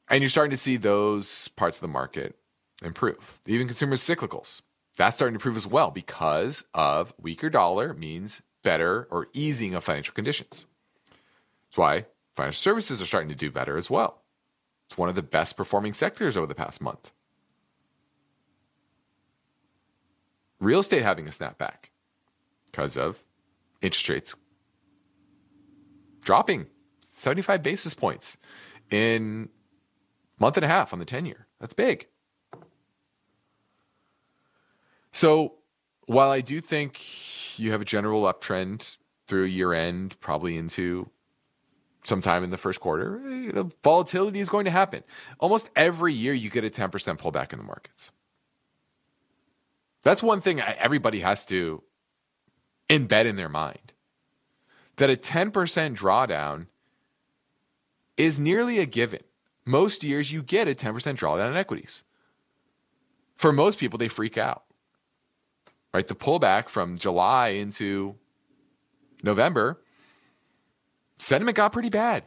And 0.09 0.23
you're 0.23 0.31
starting 0.31 0.53
to 0.53 0.57
see 0.57 0.77
those 0.77 1.49
parts 1.49 1.77
of 1.77 1.81
the 1.83 1.89
market 1.89 2.37
improve. 2.83 3.41
Even 3.47 3.67
consumer 3.67 3.97
cyclicals, 3.97 4.63
that's 4.97 5.17
starting 5.17 5.35
to 5.35 5.39
improve 5.39 5.57
as 5.57 5.67
well 5.67 5.91
because 5.91 6.65
of 6.73 7.13
weaker 7.21 7.51
dollar 7.51 7.95
means 7.95 8.43
better 8.63 9.07
or 9.11 9.29
easing 9.33 9.75
of 9.75 9.85
financial 9.85 10.15
conditions. 10.15 10.67
That's 11.71 11.79
why 11.79 12.07
financial 12.37 12.59
services 12.59 13.03
are 13.03 13.07
starting 13.07 13.29
to 13.29 13.35
do 13.35 13.51
better 13.51 13.77
as 13.77 13.91
well. 13.91 14.23
It's 14.89 14.97
one 14.97 15.09
of 15.09 15.15
the 15.15 15.23
best 15.23 15.57
performing 15.57 15.93
sectors 15.93 16.37
over 16.37 16.47
the 16.47 16.55
past 16.55 16.81
month. 16.81 17.13
Real 20.61 20.81
estate 20.81 21.03
having 21.03 21.27
a 21.27 21.31
snapback 21.31 21.91
because 22.67 22.97
of 22.97 23.23
interest 23.81 24.09
rates 24.09 24.35
dropping 26.21 26.67
75 27.01 27.63
basis 27.63 27.95
points 27.95 28.39
in 28.91 29.49
month 30.39 30.57
and 30.57 30.65
a 30.65 30.69
half 30.69 30.93
on 30.93 30.99
the 30.99 31.05
10 31.05 31.27
year. 31.27 31.47
That's 31.61 31.75
big. 31.75 32.09
So 35.13 35.55
while 36.07 36.31
I 36.31 36.41
do 36.41 36.61
think 36.61 36.99
you 37.59 37.73
have 37.73 37.81
a 37.81 37.85
general 37.85 38.23
uptrend 38.23 38.99
through 39.27 39.45
year 39.45 39.73
end, 39.73 40.19
probably 40.21 40.57
into 40.57 41.11
sometime 42.03 42.43
in 42.43 42.51
the 42.51 42.59
first 42.59 42.81
quarter, 42.81 43.21
eh, 43.27 43.53
the 43.53 43.71
volatility 43.85 44.41
is 44.41 44.49
going 44.49 44.65
to 44.65 44.71
happen. 44.71 45.05
Almost 45.39 45.71
every 45.77 46.13
year, 46.13 46.33
you 46.33 46.51
get 46.51 46.65
a 46.65 46.71
10% 46.71 46.91
pullback 47.19 47.53
in 47.53 47.59
the 47.59 47.65
markets. 47.65 48.13
That's 50.03 50.23
one 50.23 50.41
thing 50.41 50.61
everybody 50.61 51.21
has 51.21 51.45
to 51.47 51.83
embed 52.89 53.27
in 53.27 53.37
their 53.37 53.49
mind 53.49 53.93
that 54.97 55.11
a 55.11 55.17
10% 55.17 55.53
drawdown 55.53 56.67
is 58.17 58.41
nearly 58.41 58.79
a 58.79 58.87
given. 58.87 59.21
Most 59.65 60.03
years, 60.03 60.33
you 60.33 60.43
get 60.43 60.69
a 60.69 60.75
10% 60.75 60.93
drawdown 61.17 61.51
in 61.51 61.57
equities. 61.57 62.05
For 63.37 63.53
most 63.53 63.79
people, 63.79 63.99
they 63.99 64.09
freak 64.09 64.39
out. 64.39 64.65
Right? 65.93 66.07
The 66.07 66.15
pullback 66.15 66.69
from 66.69 66.97
July 66.99 67.49
into 67.49 68.17
November, 69.23 69.81
sentiment 71.17 71.57
got 71.57 71.73
pretty 71.73 71.91
bad. 71.91 72.25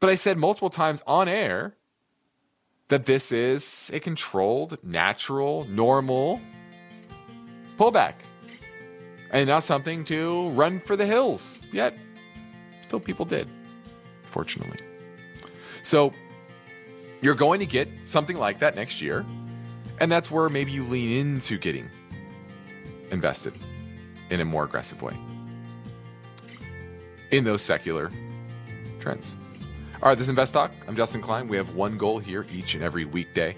But 0.00 0.10
I 0.10 0.14
said 0.14 0.36
multiple 0.36 0.70
times 0.70 1.02
on 1.06 1.28
air 1.28 1.74
that 2.88 3.06
this 3.06 3.32
is 3.32 3.90
a 3.92 4.00
controlled, 4.00 4.78
natural, 4.84 5.64
normal 5.64 6.40
pullback 7.78 8.14
and 9.30 9.48
not 9.48 9.62
something 9.62 10.04
to 10.04 10.50
run 10.50 10.78
for 10.78 10.96
the 10.96 11.06
hills. 11.06 11.58
Yet, 11.72 11.94
still 12.86 13.00
people 13.00 13.24
did, 13.24 13.48
fortunately. 14.22 14.78
So, 15.82 16.12
you're 17.20 17.34
going 17.34 17.60
to 17.60 17.66
get 17.66 17.88
something 18.04 18.36
like 18.36 18.60
that 18.60 18.76
next 18.76 19.00
year. 19.00 19.24
And 20.00 20.12
that's 20.12 20.30
where 20.30 20.48
maybe 20.48 20.70
you 20.72 20.84
lean 20.84 21.26
into 21.26 21.58
getting 21.58 21.88
invested 23.10 23.54
in 24.30 24.40
a 24.40 24.44
more 24.44 24.64
aggressive 24.64 25.02
way 25.02 25.14
in 27.30 27.44
those 27.44 27.62
secular 27.62 28.10
trends. 29.00 29.36
All 30.02 30.08
right, 30.08 30.14
this 30.14 30.26
is 30.26 30.28
Invest 30.28 30.54
Talk. 30.54 30.72
I'm 30.86 30.96
Justin 30.96 31.20
Klein. 31.20 31.48
We 31.48 31.56
have 31.56 31.74
one 31.74 31.96
goal 31.96 32.18
here 32.18 32.46
each 32.52 32.74
and 32.74 32.84
every 32.84 33.04
weekday, 33.04 33.56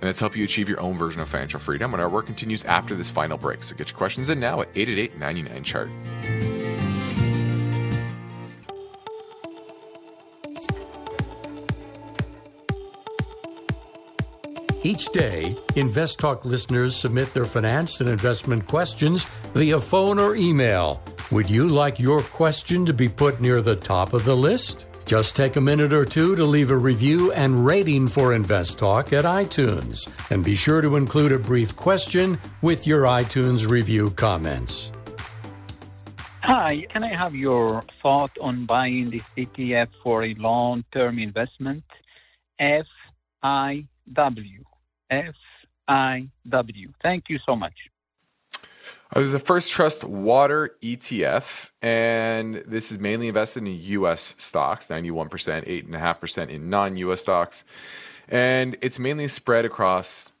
and 0.00 0.08
it's 0.08 0.18
help 0.18 0.36
you 0.36 0.44
achieve 0.44 0.68
your 0.68 0.80
own 0.80 0.94
version 0.96 1.20
of 1.20 1.28
financial 1.28 1.60
freedom. 1.60 1.92
And 1.92 2.02
our 2.02 2.08
work 2.08 2.26
continues 2.26 2.64
after 2.64 2.94
this 2.94 3.10
final 3.10 3.36
break. 3.36 3.62
So 3.62 3.76
get 3.76 3.90
your 3.90 3.98
questions 3.98 4.30
in 4.30 4.40
now 4.40 4.60
at 4.62 4.68
888 4.74 5.18
99 5.18 5.62
chart. 5.62 5.90
Each 14.84 15.06
day, 15.12 15.54
Invest 15.76 16.18
Talk 16.18 16.44
listeners 16.44 16.96
submit 16.96 17.32
their 17.32 17.44
finance 17.44 18.00
and 18.00 18.10
investment 18.10 18.66
questions 18.66 19.26
via 19.54 19.78
phone 19.78 20.18
or 20.18 20.34
email. 20.34 21.00
Would 21.30 21.48
you 21.48 21.68
like 21.68 22.00
your 22.00 22.20
question 22.20 22.84
to 22.86 22.92
be 22.92 23.08
put 23.08 23.40
near 23.40 23.62
the 23.62 23.76
top 23.76 24.12
of 24.12 24.24
the 24.24 24.36
list? 24.36 24.88
Just 25.06 25.36
take 25.36 25.54
a 25.54 25.60
minute 25.60 25.92
or 25.92 26.04
two 26.04 26.34
to 26.34 26.44
leave 26.44 26.72
a 26.72 26.76
review 26.76 27.30
and 27.30 27.64
rating 27.64 28.08
for 28.08 28.34
Invest 28.34 28.80
Talk 28.80 29.12
at 29.12 29.24
iTunes. 29.24 30.08
And 30.32 30.44
be 30.44 30.56
sure 30.56 30.80
to 30.80 30.96
include 30.96 31.30
a 31.30 31.38
brief 31.38 31.76
question 31.76 32.36
with 32.60 32.84
your 32.84 33.02
iTunes 33.02 33.68
review 33.68 34.10
comments. 34.10 34.90
Hi, 36.40 36.84
can 36.90 37.04
I 37.04 37.16
have 37.16 37.36
your 37.36 37.84
thought 38.02 38.32
on 38.40 38.66
buying 38.66 39.10
this 39.10 39.22
ETF 39.36 39.90
for 40.02 40.24
a 40.24 40.34
long 40.34 40.82
term 40.92 41.20
investment? 41.20 41.84
FIW. 42.60 43.86
FIW. 45.88 46.94
Thank 47.02 47.24
you 47.28 47.38
so 47.46 47.56
much. 47.56 47.74
Uh, 49.14 49.20
this 49.20 49.24
is 49.24 49.34
a 49.34 49.38
First 49.38 49.70
Trust 49.70 50.04
Water 50.04 50.74
ETF, 50.82 51.70
and 51.82 52.56
this 52.66 52.90
is 52.90 52.98
mainly 52.98 53.28
invested 53.28 53.62
in 53.62 53.78
U.S. 53.82 54.34
stocks, 54.38 54.88
91%, 54.88 55.28
8.5% 55.28 56.48
in 56.48 56.70
non 56.70 56.96
U.S. 56.96 57.20
stocks. 57.20 57.64
And 58.28 58.78
it's 58.80 58.98
mainly 58.98 59.28
spread 59.28 59.66
across, 59.66 60.32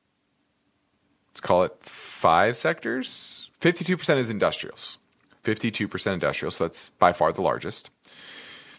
let's 1.30 1.40
call 1.40 1.64
it 1.64 1.76
five 1.82 2.56
sectors. 2.56 3.50
52% 3.60 4.16
is 4.16 4.30
industrials. 4.30 4.96
52% 5.44 6.14
industrial, 6.14 6.50
so 6.50 6.64
that's 6.64 6.88
by 6.90 7.12
far 7.12 7.32
the 7.32 7.42
largest. 7.42 7.90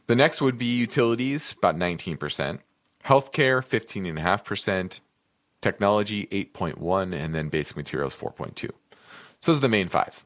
The 0.08 0.16
next 0.16 0.42
would 0.42 0.58
be 0.58 0.66
utilities, 0.66 1.54
about 1.56 1.76
19%. 1.76 2.60
Healthcare, 3.06 3.64
15.5%. 3.64 5.02
Technology, 5.64 6.28
8.1, 6.28 7.16
and 7.16 7.34
then 7.34 7.50
basic 7.50 7.76
materials, 7.76 8.14
4.2. 8.14 8.70
So 9.40 9.52
those 9.52 9.58
are 9.58 9.62
the 9.62 9.70
main 9.70 9.88
five. 9.88 10.24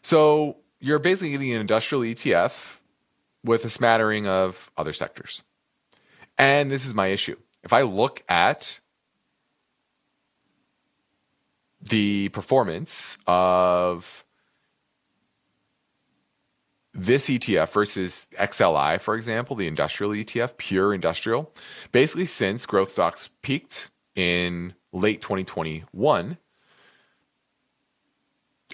So 0.00 0.56
you're 0.80 0.98
basically 0.98 1.30
getting 1.30 1.52
an 1.52 1.60
industrial 1.60 2.02
ETF 2.02 2.78
with 3.44 3.64
a 3.64 3.70
smattering 3.70 4.26
of 4.26 4.70
other 4.76 4.92
sectors. 4.92 5.42
And 6.38 6.70
this 6.70 6.86
is 6.86 6.94
my 6.94 7.08
issue. 7.08 7.36
If 7.62 7.72
I 7.72 7.82
look 7.82 8.22
at 8.28 8.80
the 11.80 12.28
performance 12.30 13.18
of 13.26 14.24
this 16.94 17.28
ETF 17.28 17.72
versus 17.72 18.26
XLI, 18.38 19.00
for 19.00 19.14
example, 19.14 19.56
the 19.56 19.66
industrial 19.66 20.12
ETF, 20.12 20.56
pure 20.56 20.92
industrial, 20.92 21.52
basically 21.92 22.26
since 22.26 22.66
growth 22.66 22.90
stocks 22.90 23.28
peaked 23.42 23.90
in 24.14 24.74
late 24.92 25.22
2021, 25.22 26.36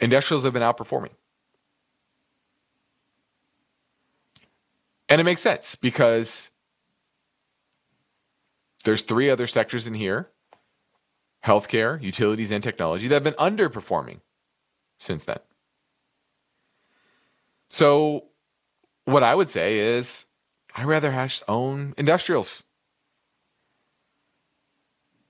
industrials 0.01 0.45
have 0.45 0.53
been 0.53 0.63
outperforming. 0.63 1.11
And 5.09 5.21
it 5.21 5.25
makes 5.25 5.41
sense 5.41 5.75
because 5.75 6.51
there's 8.85 9.03
three 9.03 9.31
other 9.31 9.47
sectors 9.47 9.87
in 9.87 9.95
here 9.95 10.29
healthcare, 11.45 12.03
utilities, 12.03 12.51
and 12.51 12.63
technology 12.63 13.09
that 13.09 13.15
have 13.15 13.25
been 13.25 13.35
underperforming 13.35 14.21
since 14.99 15.25
then. 15.25 15.39
So, 17.71 18.25
what 19.05 19.23
I 19.23 19.35
would 19.35 19.49
say 19.49 19.79
is 19.79 20.27
I 20.75 20.85
rather 20.85 21.13
hash 21.13 21.43
own 21.49 21.95
industrials. 21.97 22.65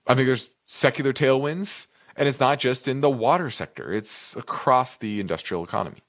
I 0.08 0.14
think 0.14 0.26
there's 0.26 0.48
secular 0.64 1.12
tailwinds, 1.12 1.88
and 2.16 2.26
it's 2.26 2.40
not 2.40 2.58
just 2.58 2.88
in 2.88 3.02
the 3.02 3.10
water 3.10 3.50
sector, 3.50 3.92
it's 3.92 4.34
across 4.34 4.96
the 4.96 5.20
industrial 5.20 5.62
economy. 5.62 6.02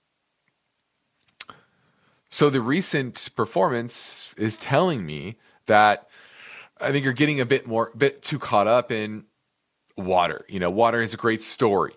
So 2.30 2.50
the 2.50 2.62
recent 2.62 3.30
performance 3.36 4.34
is 4.38 4.58
telling 4.58 5.06
me 5.06 5.38
that 5.66 6.08
I 6.80 6.91
think 6.91 7.04
you're 7.04 7.14
getting 7.14 7.41
a 7.41 7.45
bit 7.45 7.68
more 7.68 7.91
bit 7.97 8.22
too 8.22 8.39
caught 8.39 8.68
up 8.68 8.91
in 8.91 9.26
water. 9.97 10.45
You 10.47 10.60
know, 10.60 10.70
water 10.70 11.02
is 11.02 11.14
a 11.14 11.18
great 11.18 11.41
story. 11.41 11.93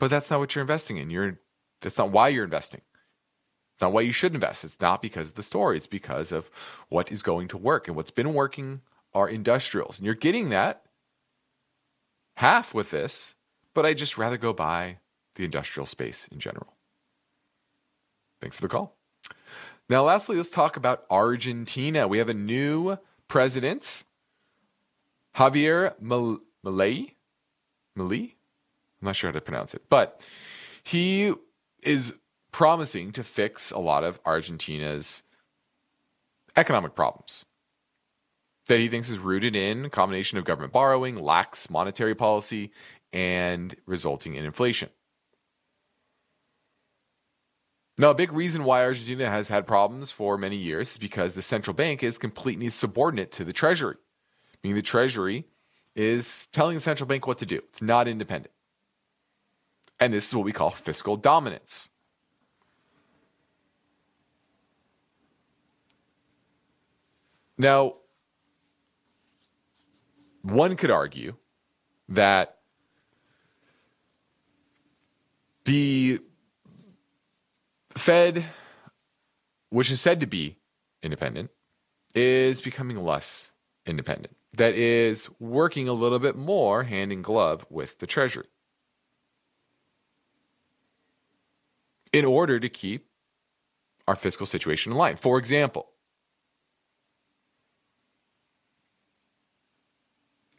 But 0.00 0.10
that's 0.10 0.30
not 0.30 0.40
what 0.40 0.54
you're 0.54 0.62
investing 0.62 0.96
in. 0.96 1.10
You're 1.10 1.38
that's 1.82 1.98
not 1.98 2.10
why 2.10 2.28
you're 2.28 2.44
investing. 2.44 2.80
It's 3.74 3.82
not 3.82 3.92
why 3.92 4.00
you 4.00 4.12
should 4.12 4.34
invest. 4.34 4.64
It's 4.64 4.80
not 4.80 5.02
because 5.02 5.28
of 5.28 5.34
the 5.34 5.42
story. 5.42 5.76
It's 5.76 5.86
because 5.86 6.32
of 6.32 6.50
what 6.88 7.12
is 7.12 7.22
going 7.22 7.48
to 7.48 7.58
work. 7.58 7.86
And 7.86 7.96
what's 7.96 8.10
been 8.10 8.32
working 8.32 8.80
are 9.14 9.28
industrials. 9.28 9.98
And 9.98 10.06
you're 10.06 10.14
getting 10.14 10.50
that 10.50 10.82
half 12.36 12.74
with 12.74 12.90
this, 12.90 13.34
but 13.72 13.86
I'd 13.86 13.98
just 13.98 14.18
rather 14.18 14.36
go 14.36 14.52
buy 14.52 14.98
the 15.36 15.44
industrial 15.44 15.86
space 15.86 16.28
in 16.32 16.38
general. 16.38 16.74
Thanks 18.40 18.56
for 18.56 18.62
the 18.62 18.68
call. 18.68 18.96
Now, 19.88 20.04
lastly, 20.04 20.36
let's 20.36 20.50
talk 20.50 20.76
about 20.76 21.04
Argentina. 21.10 22.08
We 22.08 22.18
have 22.18 22.28
a 22.28 22.34
new 22.34 22.98
president, 23.28 24.04
Javier 25.36 25.94
Milei. 26.00 27.14
Milei? 27.96 28.32
I'm 29.00 29.06
not 29.06 29.16
sure 29.16 29.28
how 29.30 29.34
to 29.34 29.40
pronounce 29.40 29.74
it, 29.74 29.82
but 29.90 30.26
he 30.82 31.34
is 31.82 32.14
promising 32.50 33.12
to 33.12 33.24
fix 33.24 33.70
a 33.70 33.78
lot 33.78 34.04
of 34.04 34.20
Argentina's 34.24 35.22
economic 36.56 36.94
problems 36.94 37.44
that 38.66 38.78
he 38.78 38.88
thinks 38.88 39.10
is 39.10 39.18
rooted 39.18 39.54
in 39.54 39.84
a 39.84 39.90
combination 39.90 40.38
of 40.38 40.44
government 40.44 40.72
borrowing, 40.72 41.16
lax 41.16 41.68
monetary 41.68 42.14
policy, 42.14 42.72
and 43.12 43.76
resulting 43.86 44.34
in 44.34 44.44
inflation. 44.44 44.88
Now, 47.96 48.10
a 48.10 48.14
big 48.14 48.32
reason 48.32 48.64
why 48.64 48.82
Argentina 48.82 49.30
has 49.30 49.48
had 49.48 49.68
problems 49.68 50.10
for 50.10 50.36
many 50.36 50.56
years 50.56 50.92
is 50.92 50.98
because 50.98 51.34
the 51.34 51.42
central 51.42 51.74
bank 51.74 52.02
is 52.02 52.18
completely 52.18 52.68
subordinate 52.70 53.30
to 53.32 53.44
the 53.44 53.52
treasury, 53.52 53.96
meaning 54.62 54.74
the 54.74 54.82
treasury 54.82 55.46
is 55.94 56.48
telling 56.52 56.74
the 56.74 56.80
central 56.80 57.06
bank 57.06 57.26
what 57.26 57.38
to 57.38 57.46
do. 57.46 57.58
It's 57.68 57.80
not 57.80 58.08
independent. 58.08 58.52
And 60.00 60.12
this 60.12 60.26
is 60.26 60.34
what 60.34 60.44
we 60.44 60.50
call 60.50 60.70
fiscal 60.70 61.16
dominance. 61.16 61.90
Now, 67.56 67.94
one 70.44 70.76
could 70.76 70.90
argue 70.90 71.34
that 72.10 72.58
the 75.64 76.20
Fed, 77.96 78.44
which 79.70 79.90
is 79.90 80.00
said 80.00 80.20
to 80.20 80.26
be 80.26 80.58
independent, 81.02 81.50
is 82.14 82.60
becoming 82.60 82.98
less 82.98 83.52
independent. 83.86 84.36
That 84.52 84.74
is 84.74 85.30
working 85.40 85.88
a 85.88 85.94
little 85.94 86.18
bit 86.18 86.36
more 86.36 86.84
hand 86.84 87.10
in 87.10 87.22
glove 87.22 87.64
with 87.70 87.98
the 87.98 88.06
Treasury 88.06 88.46
in 92.12 92.24
order 92.24 92.60
to 92.60 92.68
keep 92.68 93.08
our 94.06 94.14
fiscal 94.14 94.46
situation 94.46 94.92
in 94.92 94.98
line. 94.98 95.16
For 95.16 95.38
example, 95.38 95.88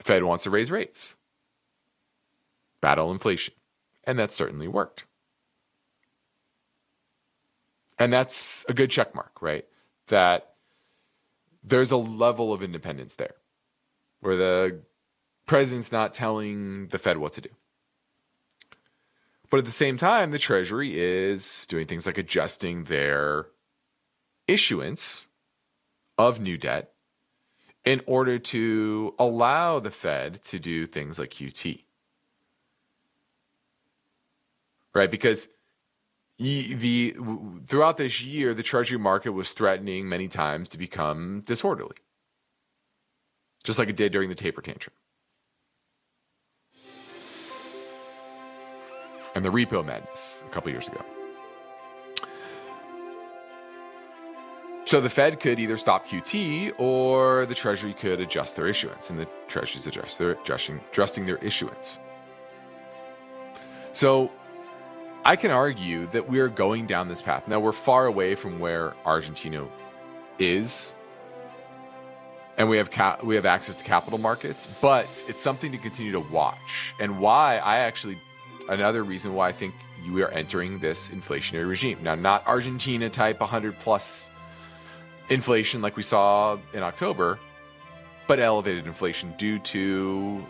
Fed 0.05 0.23
wants 0.23 0.43
to 0.43 0.51
raise 0.51 0.69
rates, 0.69 1.15
battle 2.79 3.11
inflation. 3.11 3.55
And 4.03 4.19
that 4.19 4.31
certainly 4.31 4.67
worked. 4.67 5.05
And 7.97 8.13
that's 8.13 8.63
a 8.69 8.73
good 8.73 8.91
check 8.91 9.15
mark, 9.15 9.41
right? 9.41 9.65
That 10.07 10.53
there's 11.63 11.89
a 11.89 11.97
level 11.97 12.53
of 12.53 12.61
independence 12.61 13.15
there 13.15 13.33
where 14.19 14.35
the 14.35 14.81
president's 15.47 15.91
not 15.91 16.13
telling 16.13 16.87
the 16.89 16.99
Fed 16.99 17.17
what 17.17 17.33
to 17.33 17.41
do. 17.41 17.49
But 19.49 19.57
at 19.57 19.65
the 19.65 19.71
same 19.71 19.97
time, 19.97 20.29
the 20.29 20.37
Treasury 20.37 20.99
is 20.99 21.65
doing 21.65 21.87
things 21.87 22.05
like 22.05 22.19
adjusting 22.19 22.83
their 22.83 23.47
issuance 24.47 25.29
of 26.19 26.39
new 26.39 26.59
debt 26.59 26.94
in 27.85 28.01
order 28.07 28.39
to 28.39 29.13
allow 29.19 29.79
the 29.79 29.91
Fed 29.91 30.41
to 30.43 30.59
do 30.59 30.85
things 30.85 31.19
like 31.19 31.29
QT. 31.29 31.83
Right? 34.93 35.11
Because 35.11 35.47
the 36.37 37.15
throughout 37.67 37.97
this 37.97 38.21
year, 38.21 38.53
the 38.53 38.63
treasury 38.63 38.97
market 38.97 39.31
was 39.31 39.51
threatening 39.51 40.09
many 40.09 40.27
times 40.27 40.69
to 40.69 40.77
become 40.77 41.41
disorderly, 41.45 41.97
just 43.63 43.77
like 43.77 43.89
it 43.89 43.95
did 43.95 44.11
during 44.11 44.29
the 44.29 44.35
taper 44.35 44.61
tantrum. 44.61 44.93
And 49.35 49.43
the 49.43 49.49
repo 49.49 49.85
madness 49.85 50.43
a 50.47 50.49
couple 50.49 50.71
years 50.71 50.87
ago. 50.87 51.03
So 54.85 55.01
the 55.01 55.09
Fed 55.09 55.39
could 55.39 55.59
either 55.59 55.77
stop 55.77 56.07
QT 56.07 56.73
or 56.77 57.47
the 57.47 57.55
Treasury 57.55 57.93
could 57.93 58.19
adjust 58.19 58.55
their 58.55 58.67
issuance, 58.67 59.09
and 59.09 59.17
the 59.17 59.27
Treasury's 59.47 59.87
adjust 59.87 60.19
their, 60.19 60.31
adjusting, 60.31 60.79
adjusting 60.91 61.25
their 61.25 61.37
issuance. 61.37 61.97
So 63.93 64.31
I 65.25 65.37
can 65.37 65.49
argue 65.49 66.05
that 66.07 66.29
we 66.29 66.39
are 66.39 66.49
going 66.49 66.85
down 66.85 67.07
this 67.07 67.23
path. 67.23 67.47
Now 67.47 67.59
we're 67.59 67.71
far 67.71 68.05
away 68.05 68.35
from 68.35 68.59
where 68.59 68.93
Argentina 69.05 69.67
is, 70.37 70.93
and 72.57 72.69
we 72.69 72.77
have 72.77 72.91
ca- 72.91 73.17
we 73.23 73.33
have 73.35 73.45
access 73.47 73.73
to 73.75 73.83
capital 73.83 74.19
markets, 74.19 74.67
but 74.81 75.07
it's 75.27 75.41
something 75.41 75.71
to 75.71 75.79
continue 75.79 76.11
to 76.11 76.19
watch. 76.19 76.93
And 76.99 77.19
why 77.19 77.57
I 77.57 77.79
actually 77.79 78.19
another 78.69 79.03
reason 79.03 79.33
why 79.33 79.47
I 79.47 79.51
think 79.51 79.73
we 80.13 80.21
are 80.21 80.29
entering 80.29 80.77
this 80.77 81.09
inflationary 81.09 81.67
regime. 81.67 81.99
Now, 82.03 82.13
not 82.13 82.45
Argentina 82.45 83.09
type 83.09 83.39
100 83.39 83.79
plus 83.79 84.29
inflation 85.29 85.81
like 85.81 85.95
we 85.95 86.03
saw 86.03 86.57
in 86.73 86.83
October, 86.83 87.39
but 88.27 88.39
elevated 88.39 88.85
inflation 88.85 89.33
due 89.37 89.59
to 89.59 90.45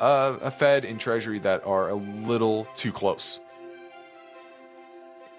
uh, 0.00 0.38
a 0.40 0.50
Fed 0.50 0.84
and 0.84 0.98
Treasury 0.98 1.38
that 1.40 1.64
are 1.66 1.88
a 1.90 1.94
little 1.94 2.66
too 2.74 2.92
close, 2.92 3.40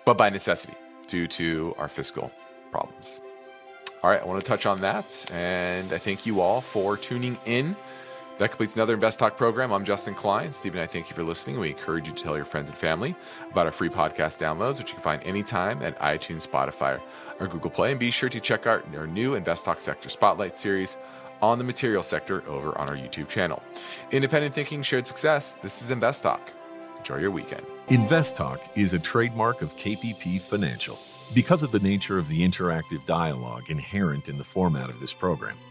but 0.05 0.17
by 0.17 0.29
necessity 0.29 0.75
due 1.07 1.27
to 1.27 1.75
our 1.77 1.87
fiscal 1.87 2.31
problems. 2.71 3.21
All 4.03 4.09
right, 4.09 4.21
I 4.21 4.25
want 4.25 4.41
to 4.41 4.47
touch 4.47 4.65
on 4.65 4.81
that, 4.81 5.25
and 5.31 5.93
I 5.93 5.97
thank 5.97 6.25
you 6.25 6.41
all 6.41 6.61
for 6.61 6.97
tuning 6.97 7.37
in. 7.45 7.75
That 8.37 8.49
completes 8.49 8.75
another 8.75 8.95
Invest 8.95 9.19
Talk 9.19 9.37
program. 9.37 9.71
I'm 9.71 9.85
Justin 9.85 10.15
Klein. 10.15 10.51
Steve 10.51 10.73
and 10.73 10.81
I 10.81 10.87
thank 10.87 11.09
you 11.09 11.15
for 11.15 11.23
listening. 11.23 11.59
We 11.59 11.69
encourage 11.69 12.07
you 12.07 12.13
to 12.13 12.23
tell 12.23 12.35
your 12.35 12.45
friends 12.45 12.69
and 12.69 12.77
family 12.77 13.15
about 13.51 13.67
our 13.67 13.71
free 13.71 13.89
podcast 13.89 14.39
downloads, 14.39 14.79
which 14.79 14.89
you 14.89 14.95
can 14.95 15.03
find 15.03 15.23
anytime 15.23 15.81
at 15.83 15.97
iTunes, 15.99 16.47
Spotify, 16.47 16.99
or 17.39 17.47
Google 17.47 17.69
Play. 17.69 17.91
And 17.91 17.99
be 17.99 18.09
sure 18.09 18.29
to 18.29 18.39
check 18.39 18.65
out 18.65 18.83
our 18.95 19.05
new 19.05 19.35
Invest 19.35 19.65
Talk 19.65 19.79
Sector 19.79 20.09
Spotlight 20.09 20.57
series 20.57 20.97
on 21.41 21.57
the 21.57 21.63
material 21.63 22.01
sector 22.01 22.43
over 22.47 22.77
on 22.79 22.89
our 22.89 22.95
YouTube 22.95 23.27
channel. 23.27 23.61
Independent 24.11 24.55
thinking, 24.55 24.81
shared 24.81 25.05
success. 25.05 25.53
This 25.61 25.81
is 25.81 25.91
Invest 25.91 26.23
Talk. 26.23 26.51
Enjoy 26.97 27.17
your 27.17 27.31
weekend. 27.31 27.65
Invest 27.89 28.35
Talk 28.35 28.61
is 28.75 28.93
a 28.93 28.99
trademark 28.99 29.61
of 29.61 29.75
KPP 29.75 30.41
Financial. 30.41 30.97
Because 31.33 31.63
of 31.63 31.71
the 31.71 31.79
nature 31.79 32.17
of 32.17 32.27
the 32.27 32.41
interactive 32.41 33.05
dialogue 33.05 33.69
inherent 33.69 34.29
in 34.29 34.37
the 34.37 34.43
format 34.43 34.89
of 34.89 34.99
this 34.99 35.13
program, 35.13 35.57